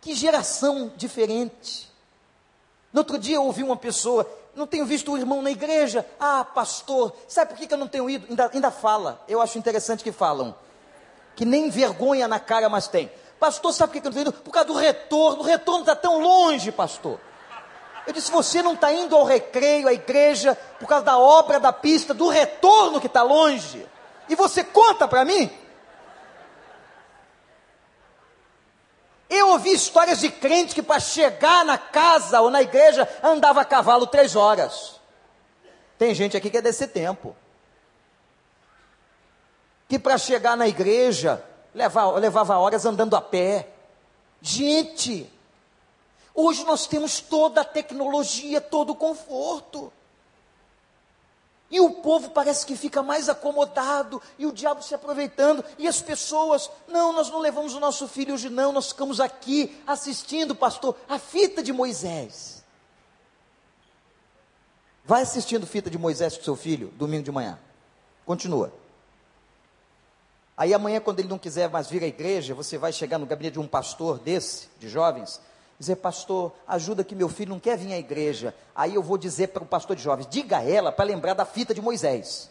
[0.00, 1.88] Que geração diferente.
[2.92, 6.06] No outro dia eu ouvi uma pessoa, não tenho visto o irmão na igreja.
[6.18, 8.26] Ah, pastor, sabe por que, eu não tenho ido?
[8.28, 10.54] Ainda, ainda fala, eu acho interessante que falam.
[11.36, 13.10] Que nem vergonha na cara mais tem.
[13.38, 14.32] Pastor, sabe por que, eu não tenho ido?
[14.32, 15.42] Por causa do retorno.
[15.42, 17.20] O retorno está tão longe, pastor.
[18.06, 21.72] Eu disse: você não está indo ao recreio, à igreja, por causa da obra da
[21.72, 23.86] pista, do retorno que está longe.
[24.28, 25.50] E você conta para mim
[29.28, 33.64] Eu ouvi histórias de crente que para chegar na casa ou na igreja andava a
[33.64, 34.98] cavalo três horas.
[35.98, 37.36] Tem gente aqui que é desse tempo.
[39.88, 43.68] Que para chegar na igreja levava, levava horas andando a pé.
[44.40, 45.30] Gente,
[46.34, 49.92] hoje nós temos toda a tecnologia, todo o conforto.
[51.70, 56.00] E o povo parece que fica mais acomodado, e o diabo se aproveitando, e as
[56.00, 60.96] pessoas, não, nós não levamos o nosso filho hoje, não, nós ficamos aqui assistindo, pastor,
[61.08, 62.64] a fita de Moisés.
[65.04, 67.58] Vai assistindo fita de Moisés com seu filho, domingo de manhã.
[68.24, 68.72] Continua.
[70.56, 73.54] Aí amanhã, quando ele não quiser mais vir à igreja, você vai chegar no gabinete
[73.54, 75.40] de um pastor desse, de jovens,
[75.78, 78.54] dizer, pastor, ajuda que meu filho não quer vir à igreja.
[78.74, 81.44] Aí eu vou dizer para o pastor de jovens, diga a ela para lembrar da
[81.44, 82.50] fita de Moisés.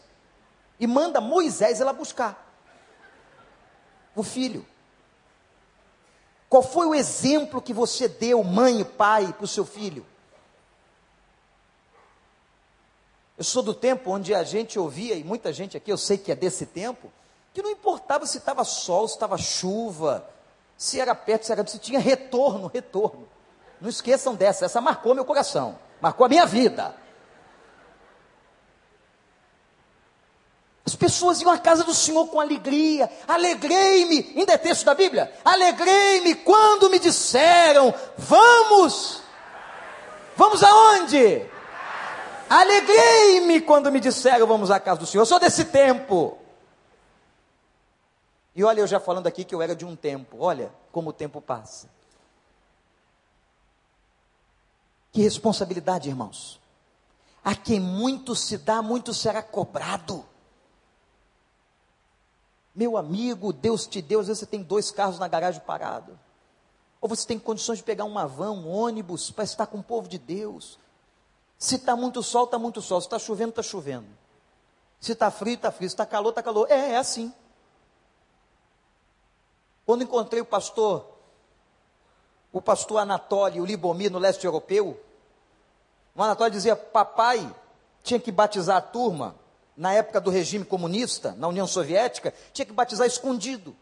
[0.80, 2.46] E manda Moisés ela buscar.
[4.16, 4.66] O filho.
[6.50, 10.06] Qual foi o exemplo que você deu, mãe e pai, para o seu filho?
[13.38, 16.32] Eu sou do tempo onde a gente ouvia, e muita gente aqui, eu sei que
[16.32, 17.12] é desse tempo,
[17.54, 20.28] que não importava se estava sol, se estava chuva,
[20.78, 23.28] se era perto, se era se tinha retorno, retorno.
[23.82, 26.96] Não esqueçam dessa, essa marcou meu coração, marcou a minha vida.
[30.86, 33.12] As pessoas iam à casa do Senhor com alegria.
[33.28, 35.34] Alegrei-me, ainda é texto da Bíblia.
[35.44, 39.22] Alegrei-me quando me disseram: Vamos.
[40.38, 41.46] Vamos aonde?
[42.50, 45.24] Alegrei-me quando me disseram: Vamos à casa do Senhor.
[45.24, 46.38] Eu sou desse tempo.
[48.58, 50.38] E olha, eu já falando aqui que eu era de um tempo.
[50.40, 51.88] Olha como o tempo passa.
[55.12, 56.60] Que responsabilidade, irmãos.
[57.44, 60.26] A quem muito se dá, muito será cobrado.
[62.74, 66.20] Meu amigo, Deus te deu, às vezes você tem dois carros na garagem parado.
[67.00, 70.08] Ou você tem condições de pegar uma van, um ônibus, para estar com o povo
[70.08, 70.80] de Deus.
[71.60, 73.00] Se está muito sol, está muito sol.
[73.02, 74.08] Se está chovendo, está chovendo.
[75.00, 75.88] Se está frio, está frio.
[75.88, 76.66] Se está calor, está calor.
[76.72, 77.32] É, é assim.
[79.88, 81.08] Quando encontrei o pastor,
[82.52, 85.02] o pastor Anatoly, o Libomir, no leste europeu,
[86.14, 87.50] o Anatoly dizia: Papai
[88.04, 89.34] tinha que batizar a turma,
[89.78, 93.74] na época do regime comunista, na União Soviética, tinha que batizar escondido.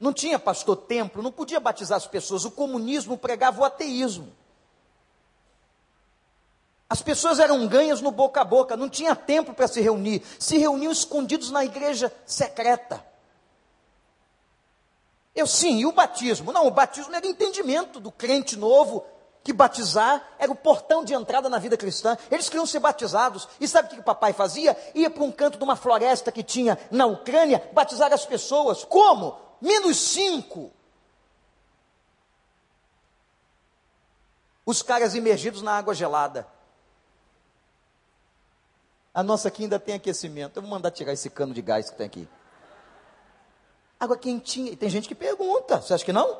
[0.00, 2.44] Não tinha pastor templo, não podia batizar as pessoas.
[2.44, 4.32] O comunismo pregava o ateísmo.
[6.90, 10.24] As pessoas eram ganhas no boca a boca, não tinha tempo para se reunir.
[10.40, 13.11] Se reuniam escondidos na igreja secreta.
[15.34, 16.52] Eu sim, e o batismo?
[16.52, 19.04] Não, o batismo era entendimento do crente novo,
[19.42, 22.16] que batizar era o portão de entrada na vida cristã.
[22.30, 23.48] Eles queriam ser batizados.
[23.60, 24.76] E sabe o que o papai fazia?
[24.94, 28.84] Ia para um canto de uma floresta que tinha na Ucrânia, batizar as pessoas.
[28.84, 29.36] Como?
[29.60, 30.70] Menos cinco.
[34.64, 36.46] Os caras imergidos na água gelada.
[39.12, 40.56] A nossa aqui ainda tem aquecimento.
[40.56, 42.28] Eu vou mandar tirar esse cano de gás que tem aqui.
[44.02, 44.72] Água quentinha.
[44.72, 46.36] E tem gente que pergunta, você acha que não?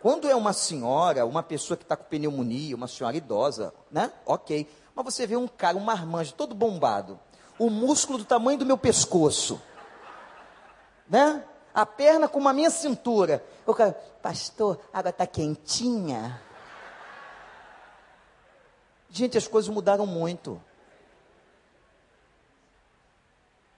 [0.00, 4.12] Quando é uma senhora, uma pessoa que está com pneumonia, uma senhora idosa, né?
[4.24, 4.70] Ok.
[4.94, 7.18] Mas você vê um cara, um marmanjo, todo bombado.
[7.58, 9.60] O músculo do tamanho do meu pescoço.
[11.08, 11.44] Né?
[11.74, 13.44] A perna com a minha cintura.
[13.66, 13.92] O cara,
[14.22, 16.40] pastor, a água está quentinha.
[19.10, 20.62] Gente, as coisas mudaram muito.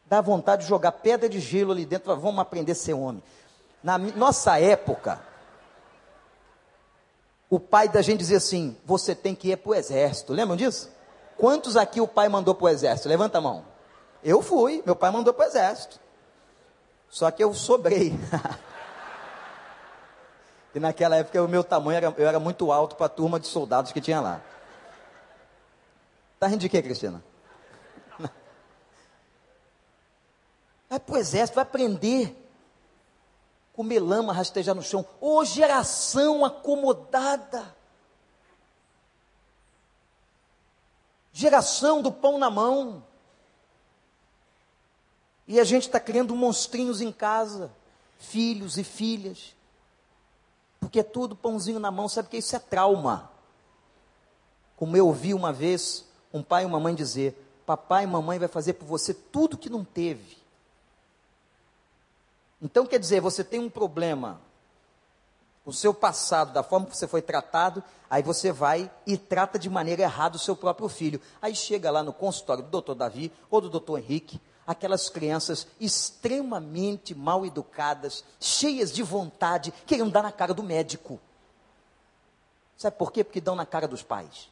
[0.08, 3.22] Dá vontade de jogar pedra de gelo ali dentro, vamos aprender a ser homem.
[3.82, 5.20] Na nossa época,
[7.50, 10.32] o pai da gente dizia assim: você tem que ir para o exército.
[10.32, 10.90] Lembram disso?
[11.36, 13.08] Quantos aqui o pai mandou para o exército?
[13.08, 13.64] Levanta a mão.
[14.24, 16.00] Eu fui, meu pai mandou para o exército.
[17.08, 18.12] Só que eu sobrei.
[20.74, 23.46] e naquela época o meu tamanho era, eu era muito alto para a turma de
[23.46, 24.40] soldados que tinha lá.
[26.40, 27.22] Tá rindo de quê, Cristina?
[30.88, 32.34] Vai para o exército, vai aprender.
[33.74, 35.06] Comer lama, rastejar no chão.
[35.20, 37.76] Ô oh, geração acomodada.
[41.32, 43.04] Geração do pão na mão.
[45.46, 47.70] E a gente está criando monstrinhos em casa.
[48.18, 49.54] Filhos e filhas.
[50.80, 52.08] Porque é tudo pãozinho na mão.
[52.08, 53.30] Sabe que isso é trauma.
[54.76, 58.48] Como eu ouvi uma vez um pai e uma mãe dizer: Papai e mamãe vai
[58.48, 60.37] fazer por você tudo que não teve.
[62.60, 64.40] Então, quer dizer, você tem um problema
[65.68, 69.68] o seu passado, da forma que você foi tratado, aí você vai e trata de
[69.68, 71.20] maneira errada o seu próprio filho.
[71.42, 77.14] Aí chega lá no consultório do doutor Davi ou do doutor Henrique, aquelas crianças extremamente
[77.14, 81.20] mal educadas, cheias de vontade, queriam dar na cara do médico.
[82.74, 83.22] Sabe por quê?
[83.22, 84.48] Porque dão na cara dos pais.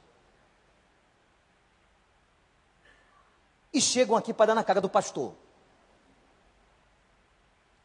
[3.73, 5.33] E chegam aqui para dar na cara do pastor.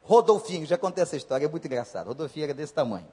[0.04, 2.08] Rodolfinho, já contei essa história, é muito engraçado.
[2.08, 3.08] Rodolfinho era desse tamanho.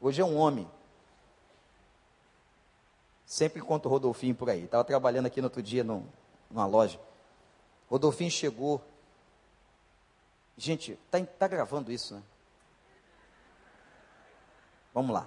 [0.00, 0.70] Hoje é um homem.
[3.26, 4.64] Sempre encontro o Rodolfinho por aí.
[4.64, 6.06] Estava trabalhando aqui no outro dia num,
[6.50, 7.00] numa loja.
[7.90, 8.80] Rodolfinho chegou.
[10.56, 12.22] Gente, está tá gravando isso, né?
[14.94, 15.26] Vamos lá.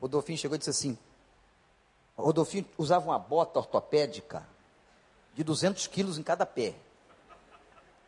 [0.00, 0.98] Rodolfinho chegou e disse assim:
[2.16, 4.46] Rodolfinho usava uma bota ortopédica
[5.34, 6.74] de 200 quilos em cada pé.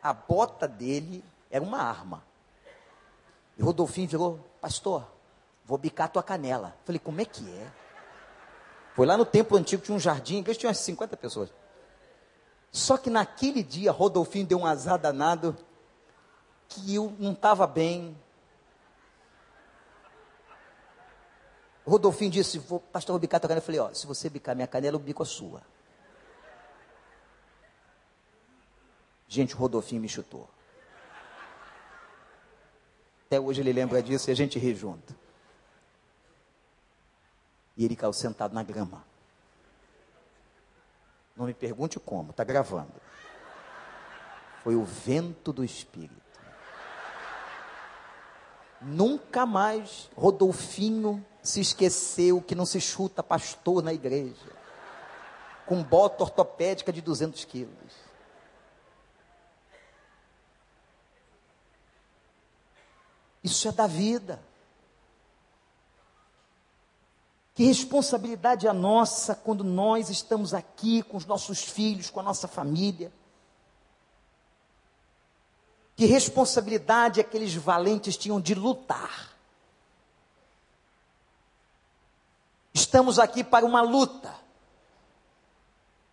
[0.03, 2.23] A bota dele era uma arma.
[3.57, 5.07] E Rodolfinho virou, pastor,
[5.65, 6.77] vou bicar tua canela.
[6.85, 7.73] Falei, como é que é?
[8.95, 11.51] Foi lá no templo antigo, tinha um jardim, que tinha umas 50 pessoas.
[12.71, 15.57] Só que naquele dia, Rodolfinho deu um azar danado,
[16.69, 18.17] que eu não estava bem.
[21.87, 23.63] Rodolfinho disse, vou, pastor, vou bicar tua canela.
[23.63, 25.63] Eu falei, ó, se você bicar minha canela, eu bico a sua.
[29.29, 30.49] Gente, o Rodolfinho me chutou.
[33.27, 35.15] Até hoje ele lembra disso e a gente ri junto.
[37.77, 39.05] E ele caiu sentado na grama.
[41.37, 42.93] Não me pergunte como, está gravando.
[44.63, 46.23] Foi o vento do Espírito.
[48.81, 54.53] Nunca mais Rodolfinho se esqueceu que não se chuta pastor na igreja.
[55.67, 58.04] Com bota ortopédica de 200 quilos.
[63.45, 64.43] Isso é da vida.
[67.55, 72.23] Que responsabilidade é a nossa quando nós estamos aqui com os nossos filhos, com a
[72.23, 73.13] nossa família.
[75.95, 79.31] Que responsabilidade aqueles valentes tinham de lutar.
[82.73, 84.35] Estamos aqui para uma luta.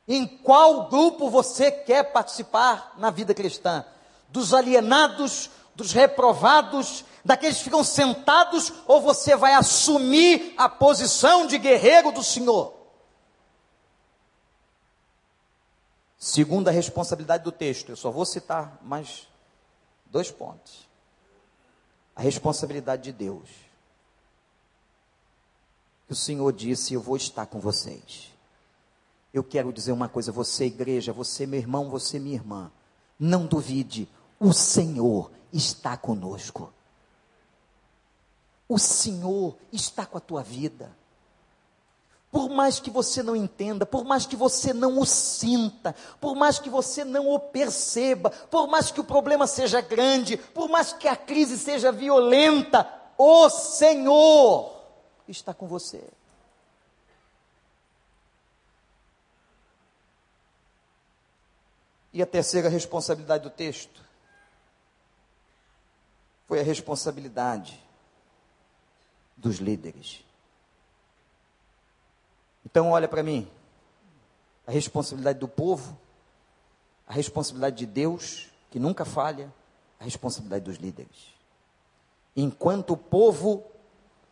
[0.08, 3.84] Em qual grupo você quer participar na vida cristã?
[4.30, 11.58] Dos alienados, dos reprovados, daqueles que ficam sentados, ou você vai assumir a posição de
[11.58, 12.74] guerreiro do Senhor?
[16.18, 19.28] Segunda responsabilidade do texto, eu só vou citar mais
[20.06, 20.88] dois pontos.
[22.16, 23.50] A responsabilidade de Deus.
[26.08, 28.32] O Senhor disse: Eu vou estar com vocês.
[29.34, 32.70] Eu quero dizer uma coisa, você, igreja, você, meu irmão, você, minha irmã,
[33.18, 34.10] não duvide,
[34.40, 36.72] o Senhor está conosco.
[38.72, 40.96] O Senhor está com a tua vida.
[42.32, 46.58] Por mais que você não entenda, por mais que você não o sinta, por mais
[46.58, 51.10] que você não o perceba, por mais que o problema seja grande, por mais que
[51.10, 54.74] a crise seja violenta, o Senhor
[55.28, 56.08] está com você.
[62.14, 64.02] E a terceira responsabilidade do texto
[66.48, 67.91] foi a responsabilidade
[69.42, 70.24] dos líderes.
[72.66, 73.50] Então, olha para mim.
[74.66, 75.98] A responsabilidade do povo,
[77.08, 79.52] a responsabilidade de Deus, que nunca falha,
[80.00, 81.34] a responsabilidade dos líderes.
[82.36, 83.64] Enquanto o povo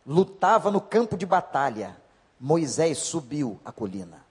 [0.06, 2.00] lutava no campo de batalha,
[2.38, 4.24] Moisés subiu a colina.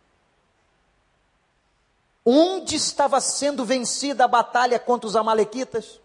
[2.26, 6.00] Onde estava sendo vencida a batalha contra os Amalequitas?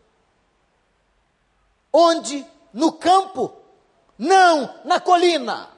[1.93, 2.45] Onde?
[2.73, 3.64] No campo
[4.19, 5.69] não na colina.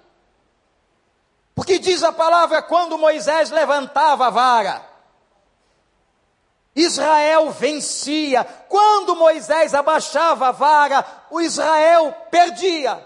[1.54, 4.82] Porque diz a palavra: quando Moisés levantava a vara,
[6.76, 8.44] Israel vencia.
[8.68, 13.02] Quando Moisés abaixava a vara, o Israel perdia.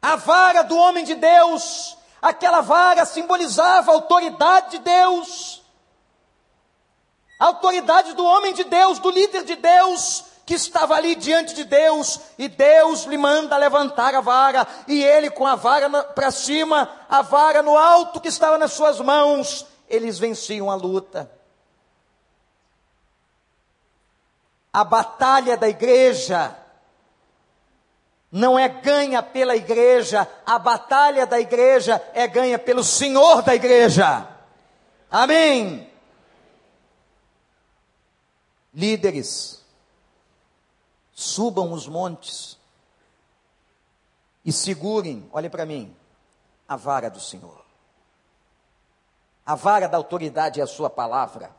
[0.00, 5.62] A vara do homem de Deus, aquela vara simbolizava a autoridade de Deus,
[7.38, 11.64] a autoridade do homem de Deus, do líder de Deus, que estava ali diante de
[11.64, 16.90] Deus, e Deus lhe manda levantar a vara, e ele com a vara para cima,
[17.08, 21.30] a vara no alto que estava nas suas mãos, eles venciam a luta.
[24.70, 26.54] A batalha da igreja
[28.30, 34.28] não é ganha pela igreja, a batalha da igreja é ganha pelo Senhor da igreja.
[35.10, 35.90] Amém.
[38.74, 39.61] Líderes,
[41.22, 42.58] subam os montes
[44.44, 45.94] e segurem, olhem para mim,
[46.68, 47.62] a vara do Senhor.
[49.44, 51.50] A vara da autoridade é a sua palavra.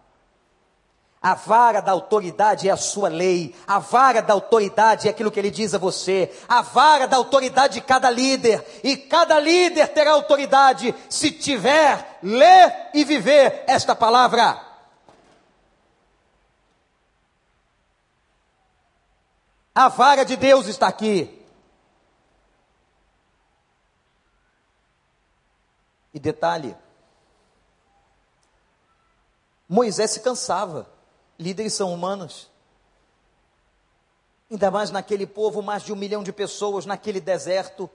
[1.22, 3.56] A vara da autoridade é a sua lei.
[3.66, 6.30] A vara da autoridade é aquilo que ele diz a você.
[6.50, 8.82] A vara da autoridade de cada líder.
[8.84, 14.73] E cada líder terá autoridade se tiver, ler e viver esta palavra.
[19.76, 21.42] A vara de Deus está aqui.
[26.14, 26.76] E detalhe:
[29.68, 30.88] Moisés se cansava.
[31.40, 32.50] Líderes são humanos.
[34.52, 37.90] Ainda mais naquele povo, mais de um milhão de pessoas naquele deserto.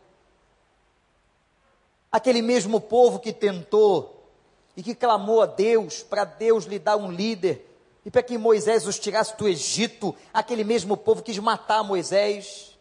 [2.10, 4.28] Aquele mesmo povo que tentou
[4.76, 7.67] e que clamou a Deus para Deus lhe dar um líder
[8.08, 10.16] e para que Moisés os tirasse do Egito.
[10.32, 12.74] Aquele mesmo povo quis matar Moisés.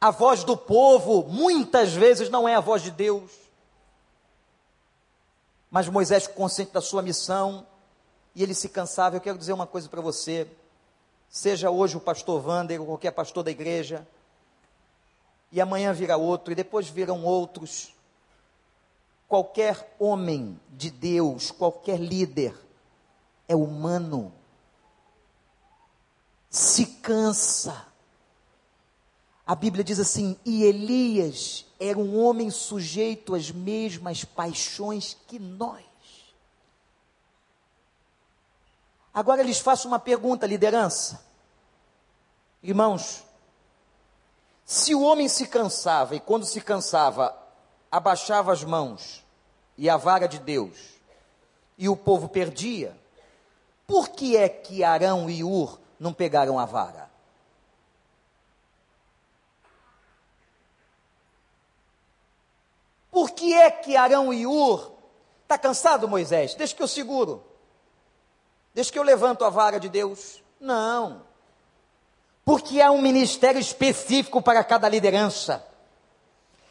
[0.00, 3.30] A voz do povo muitas vezes não é a voz de Deus.
[5.70, 7.66] Mas Moisés, consciente da sua missão,
[8.34, 10.48] e ele se cansava, eu quero dizer uma coisa para você.
[11.28, 14.08] Seja hoje o pastor Wander ou qualquer pastor da igreja,
[15.50, 17.92] e amanhã virá outro, e depois virão outros.
[19.28, 22.54] Qualquer homem de Deus, qualquer líder,
[23.52, 24.32] é humano.
[26.48, 27.86] Se cansa.
[29.46, 35.84] A Bíblia diz assim: e Elias era um homem sujeito às mesmas paixões que nós.
[39.12, 41.22] Agora lhes faço uma pergunta, liderança.
[42.62, 43.24] Irmãos,
[44.64, 47.36] se o homem se cansava e quando se cansava,
[47.90, 49.22] abaixava as mãos
[49.76, 50.78] e a vara de Deus,
[51.76, 52.96] e o povo perdia,
[53.92, 57.10] por que é que Arão e Ur não pegaram a vara?
[63.10, 64.94] Por que é que Arão e Ur
[65.42, 66.54] está cansado, Moisés?
[66.54, 67.44] Deixa que eu seguro.
[68.72, 70.42] Deixa que eu levanto a vara de Deus.
[70.58, 71.20] Não.
[72.46, 75.62] Porque há um ministério específico para cada liderança.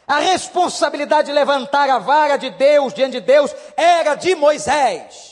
[0.08, 5.31] A responsabilidade de levantar a vara de Deus diante de Deus era de Moisés.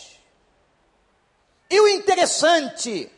[1.70, 3.08] E o interessante,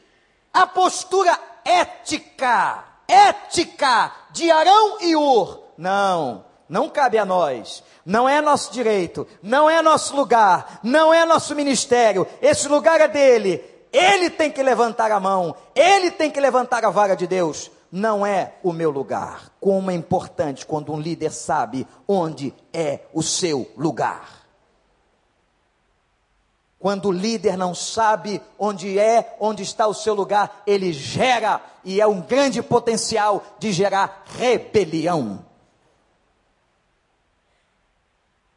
[0.53, 5.63] a postura ética, ética de Arão e Ur.
[5.79, 11.25] Não, não cabe a nós, não é nosso direito, não é nosso lugar, não é
[11.25, 13.65] nosso ministério, esse lugar é dele.
[13.91, 17.71] Ele tem que levantar a mão, ele tem que levantar a vara de Deus.
[17.91, 19.53] Não é o meu lugar.
[19.61, 24.42] Como é importante quando um líder sabe onde é o seu lugar.
[26.83, 32.01] Quando o líder não sabe onde é, onde está o seu lugar, ele gera, e
[32.01, 35.47] é um grande potencial de gerar rebelião.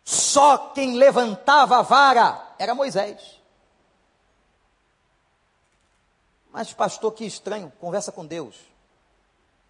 [0.03, 3.39] Só quem levantava a vara era Moisés.
[6.51, 8.55] Mas, pastor, que estranho, conversa com Deus.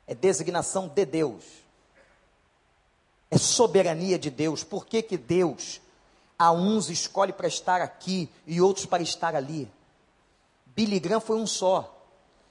[0.07, 1.43] É designação de Deus.
[3.29, 4.63] É soberania de Deus.
[4.63, 5.81] Por que, que Deus
[6.38, 9.71] a uns escolhe para estar aqui e outros para estar ali?
[10.65, 11.95] Billy Graham foi um só.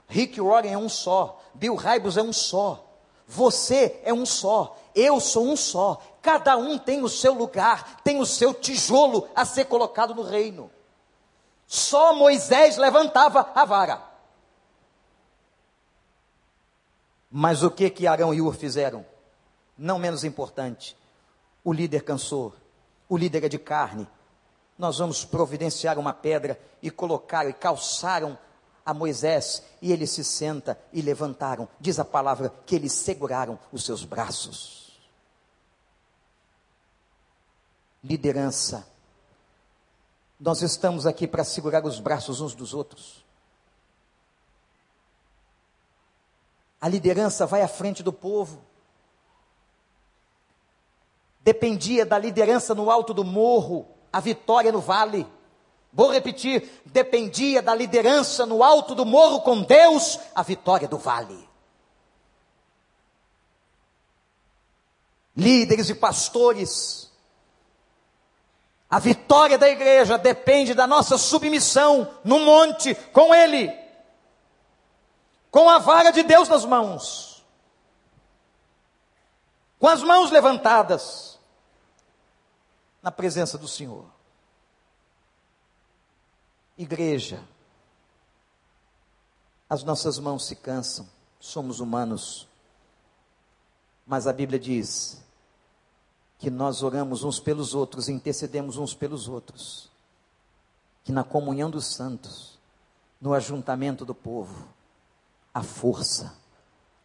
[0.08, 1.40] Rick Warren é um só.
[1.54, 2.84] Bill Hybels é um só.
[3.26, 4.76] Você é um só.
[4.94, 6.00] Eu sou um só.
[6.22, 10.70] Cada um tem o seu lugar, tem o seu tijolo a ser colocado no reino.
[11.66, 14.02] Só Moisés levantava a vara.
[17.30, 19.04] Mas o que que Arão e Ur fizeram?
[19.76, 20.96] Não menos importante.
[21.64, 22.54] O líder cansou.
[23.08, 24.08] O líder é de carne.
[24.78, 28.38] Nós vamos providenciar uma pedra e colocaram e calçaram
[28.84, 31.68] a Moisés e ele se senta e levantaram.
[31.80, 34.84] Diz a palavra que eles seguraram os seus braços.
[38.04, 38.86] liderança.
[40.38, 43.24] Nós estamos aqui para segurar os braços uns dos outros.
[46.80, 48.62] A liderança vai à frente do povo.
[51.44, 55.24] Dependia da liderança no alto do morro, a vitória no vale.
[55.92, 61.48] Vou repetir: dependia da liderança no alto do morro com Deus, a vitória do vale.
[65.36, 67.04] Líderes e pastores
[68.94, 73.76] a vitória da igreja depende da nossa submissão no monte com Ele,
[75.50, 77.44] com a vara de Deus nas mãos,
[79.80, 81.33] com as mãos levantadas
[83.04, 84.06] na presença do Senhor.
[86.78, 87.44] Igreja,
[89.68, 91.06] as nossas mãos se cansam,
[91.38, 92.48] somos humanos,
[94.06, 95.22] mas a Bíblia diz
[96.38, 99.90] que nós oramos uns pelos outros, intercedemos uns pelos outros,
[101.04, 102.58] que na comunhão dos santos,
[103.20, 104.66] no ajuntamento do povo,
[105.52, 106.34] há força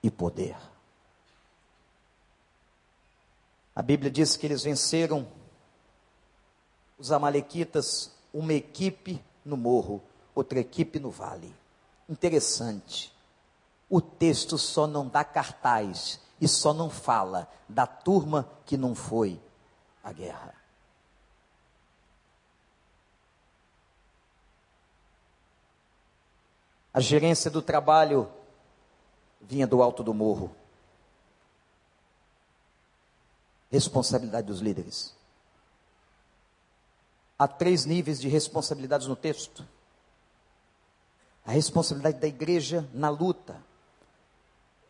[0.01, 0.57] e poder.
[3.75, 5.38] A Bíblia diz que eles venceram
[6.99, 10.03] os Amalequitas, uma equipe no morro,
[10.35, 11.55] outra equipe no vale.
[12.07, 13.13] Interessante.
[13.89, 19.39] O texto só não dá cartaz e só não fala da turma que não foi
[20.03, 20.53] à guerra.
[26.93, 28.29] A gerência do trabalho
[29.41, 30.53] vinha do alto do morro.
[33.71, 35.18] Responsabilidade dos líderes.
[37.39, 39.65] Há três níveis de responsabilidades no texto.
[41.45, 43.55] A responsabilidade da igreja na luta.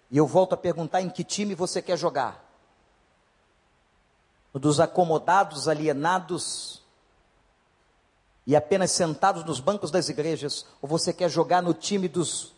[0.10, 2.44] E eu volto a perguntar: em que time você quer jogar?
[4.52, 6.82] O dos acomodados, alienados
[8.48, 10.66] e apenas sentados nos bancos das igrejas?
[10.82, 12.56] Ou você quer jogar no time dos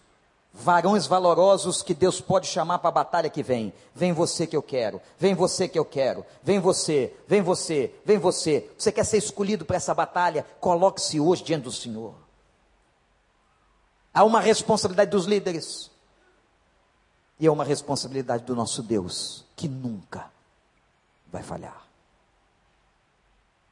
[0.53, 3.73] varões valorosos que Deus pode chamar para a batalha que vem.
[3.95, 8.17] Vem você que eu quero, vem você que eu quero, vem você, vem você, vem
[8.17, 8.69] você.
[8.77, 10.45] Você quer ser escolhido para essa batalha?
[10.59, 12.13] Coloque-se hoje diante do Senhor.
[14.13, 15.89] Há uma responsabilidade dos líderes.
[17.39, 20.29] E é uma responsabilidade do nosso Deus, que nunca
[21.31, 21.87] vai falhar.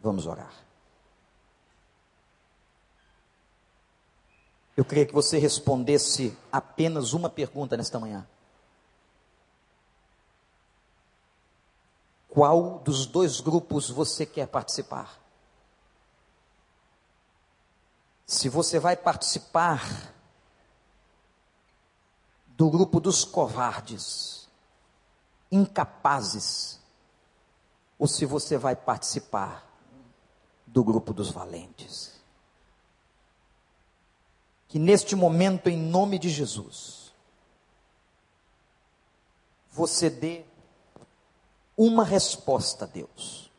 [0.01, 0.68] Vamos orar.
[4.79, 8.25] Eu queria que você respondesse apenas uma pergunta nesta manhã.
[12.29, 15.19] Qual dos dois grupos você quer participar?
[18.25, 20.13] Se você vai participar
[22.47, 24.47] do grupo dos covardes,
[25.51, 26.79] incapazes,
[27.97, 29.69] ou se você vai participar
[30.65, 32.18] do grupo dos valentes
[34.69, 37.11] que neste momento, em nome de Jesus,
[39.71, 40.45] você dê
[41.75, 43.51] uma resposta a Deus.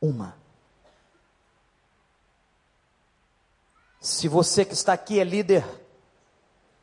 [0.00, 0.38] Uma.
[4.00, 5.64] Se você que está aqui é líder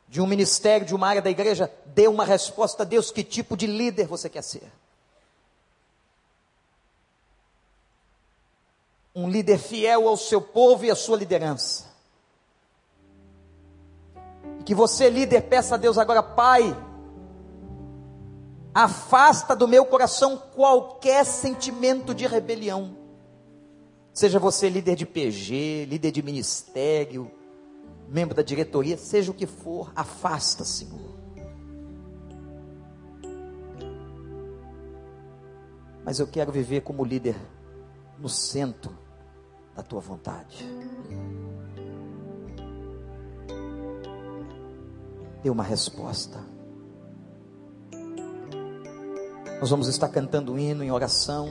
[0.06, 3.56] de um ministério, de uma área da igreja, dê uma resposta a Deus: que tipo
[3.56, 4.70] de líder você quer ser?
[9.18, 11.86] Um líder fiel ao seu povo e à sua liderança.
[14.60, 16.62] E que você, líder, peça a Deus agora, Pai,
[18.72, 22.96] afasta do meu coração qualquer sentimento de rebelião.
[24.12, 27.28] Seja você líder de PG, líder de ministério,
[28.08, 31.18] membro da diretoria, seja o que for, afasta, Senhor.
[36.04, 37.34] Mas eu quero viver como líder
[38.16, 38.96] no centro
[39.78, 40.66] da tua vontade.
[45.40, 46.40] Dê uma resposta.
[49.60, 51.46] Nós vamos estar cantando um hino em oração.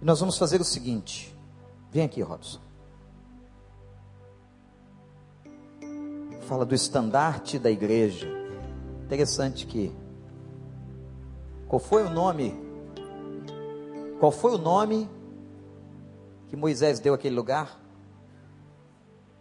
[0.00, 1.36] E nós vamos fazer o seguinte.
[1.90, 2.60] Vem aqui, Robson.
[6.42, 8.28] Fala do estandarte da igreja.
[9.06, 9.92] Interessante que.
[11.66, 12.67] Qual foi o nome
[14.18, 15.08] qual foi o nome
[16.48, 17.80] que Moisés deu àquele lugar?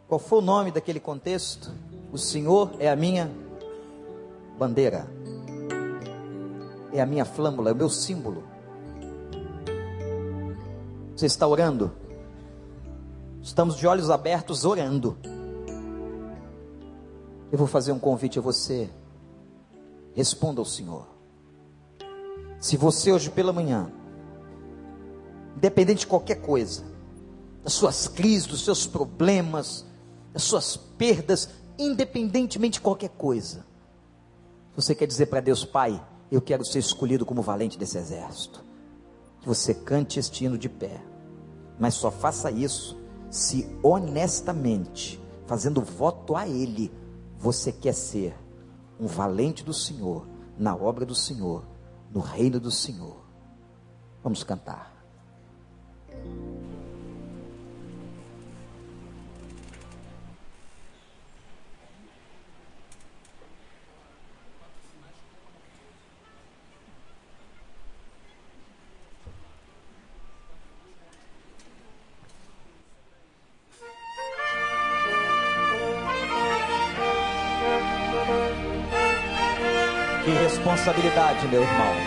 [0.07, 1.73] Qual foi o nome daquele contexto?
[2.11, 3.29] O Senhor é a minha
[4.57, 5.07] bandeira,
[6.93, 8.43] é a minha flâmula, é o meu símbolo.
[11.15, 11.91] Você está orando?
[13.41, 15.17] Estamos de olhos abertos orando.
[17.51, 18.89] Eu vou fazer um convite a você.
[20.13, 21.07] Responda ao Senhor.
[22.59, 23.91] Se você hoje pela manhã
[25.57, 26.83] independente de qualquer coisa,
[27.63, 29.83] das suas crises, dos seus problemas,
[30.31, 31.49] das suas perdas,
[31.79, 33.65] independentemente de qualquer coisa.
[34.75, 36.01] Você quer dizer para Deus, Pai,
[36.31, 38.63] eu quero ser escolhido como valente desse exército.
[39.41, 41.01] Que você cante este hino de pé.
[41.79, 42.95] Mas só faça isso
[43.29, 46.91] se honestamente, fazendo voto a Ele,
[47.37, 48.35] você quer ser
[48.99, 50.27] um valente do Senhor,
[50.57, 51.63] na obra do Senhor,
[52.13, 53.17] no reino do Senhor.
[54.23, 54.96] Vamos cantar
[80.67, 82.06] responsabilidade, meu irmão.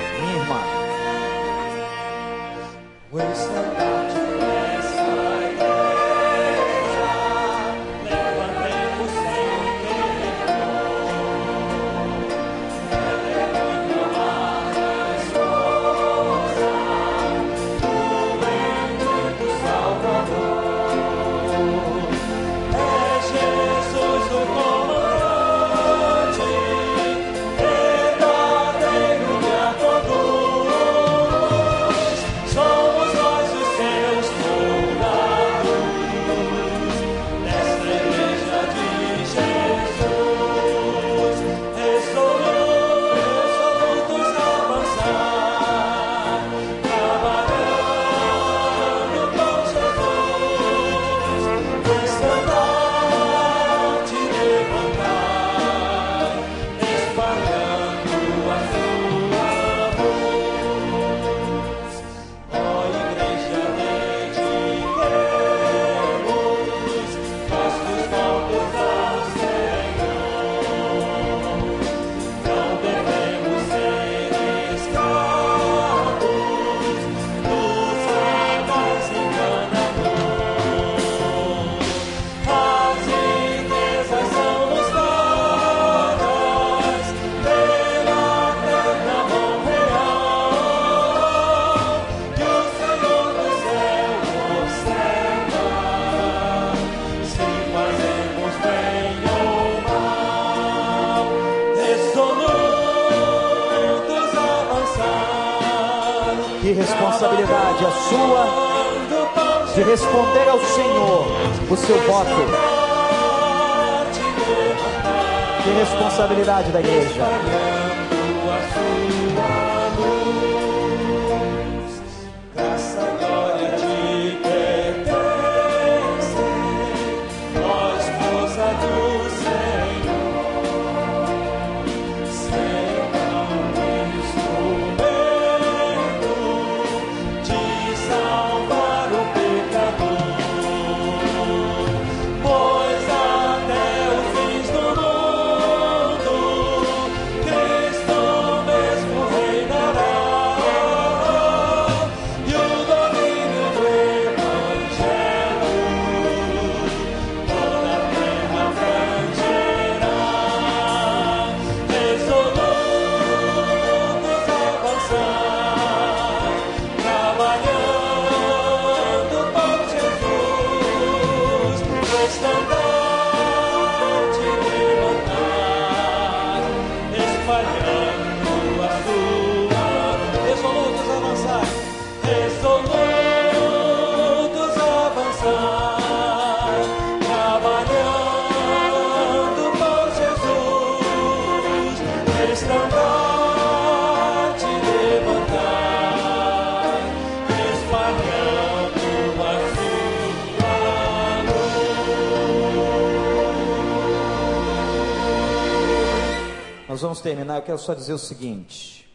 [207.01, 207.57] Nós vamos terminar.
[207.57, 209.11] Eu quero só dizer o seguinte: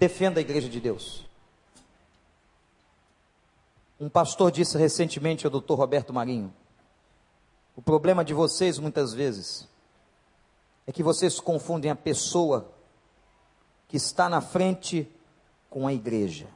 [0.00, 1.24] defenda a igreja de Deus.
[4.00, 5.74] Um pastor disse recentemente ao Dr.
[5.74, 6.52] Roberto Marinho:
[7.76, 9.68] o problema de vocês muitas vezes
[10.88, 12.68] é que vocês confundem a pessoa
[13.86, 15.08] que está na frente
[15.70, 16.48] com a igreja.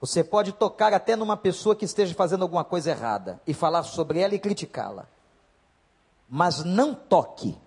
[0.00, 4.20] Você pode tocar até numa pessoa que esteja fazendo alguma coisa errada e falar sobre
[4.20, 5.06] ela e criticá-la.
[6.30, 7.58] Mas não toque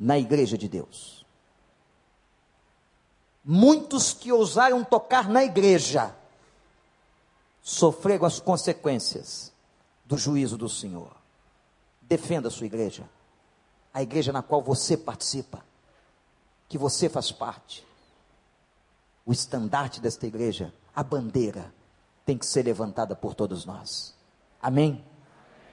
[0.00, 1.26] na igreja de Deus.
[3.44, 6.16] Muitos que ousaram tocar na igreja
[7.60, 9.52] sofreram as consequências
[10.06, 11.14] do juízo do Senhor.
[12.00, 13.08] Defenda a sua igreja,
[13.92, 15.62] a igreja na qual você participa,
[16.68, 17.86] que você faz parte.
[19.26, 21.72] O estandarte desta igreja, a bandeira,
[22.24, 24.14] tem que ser levantada por todos nós.
[24.62, 25.04] Amém?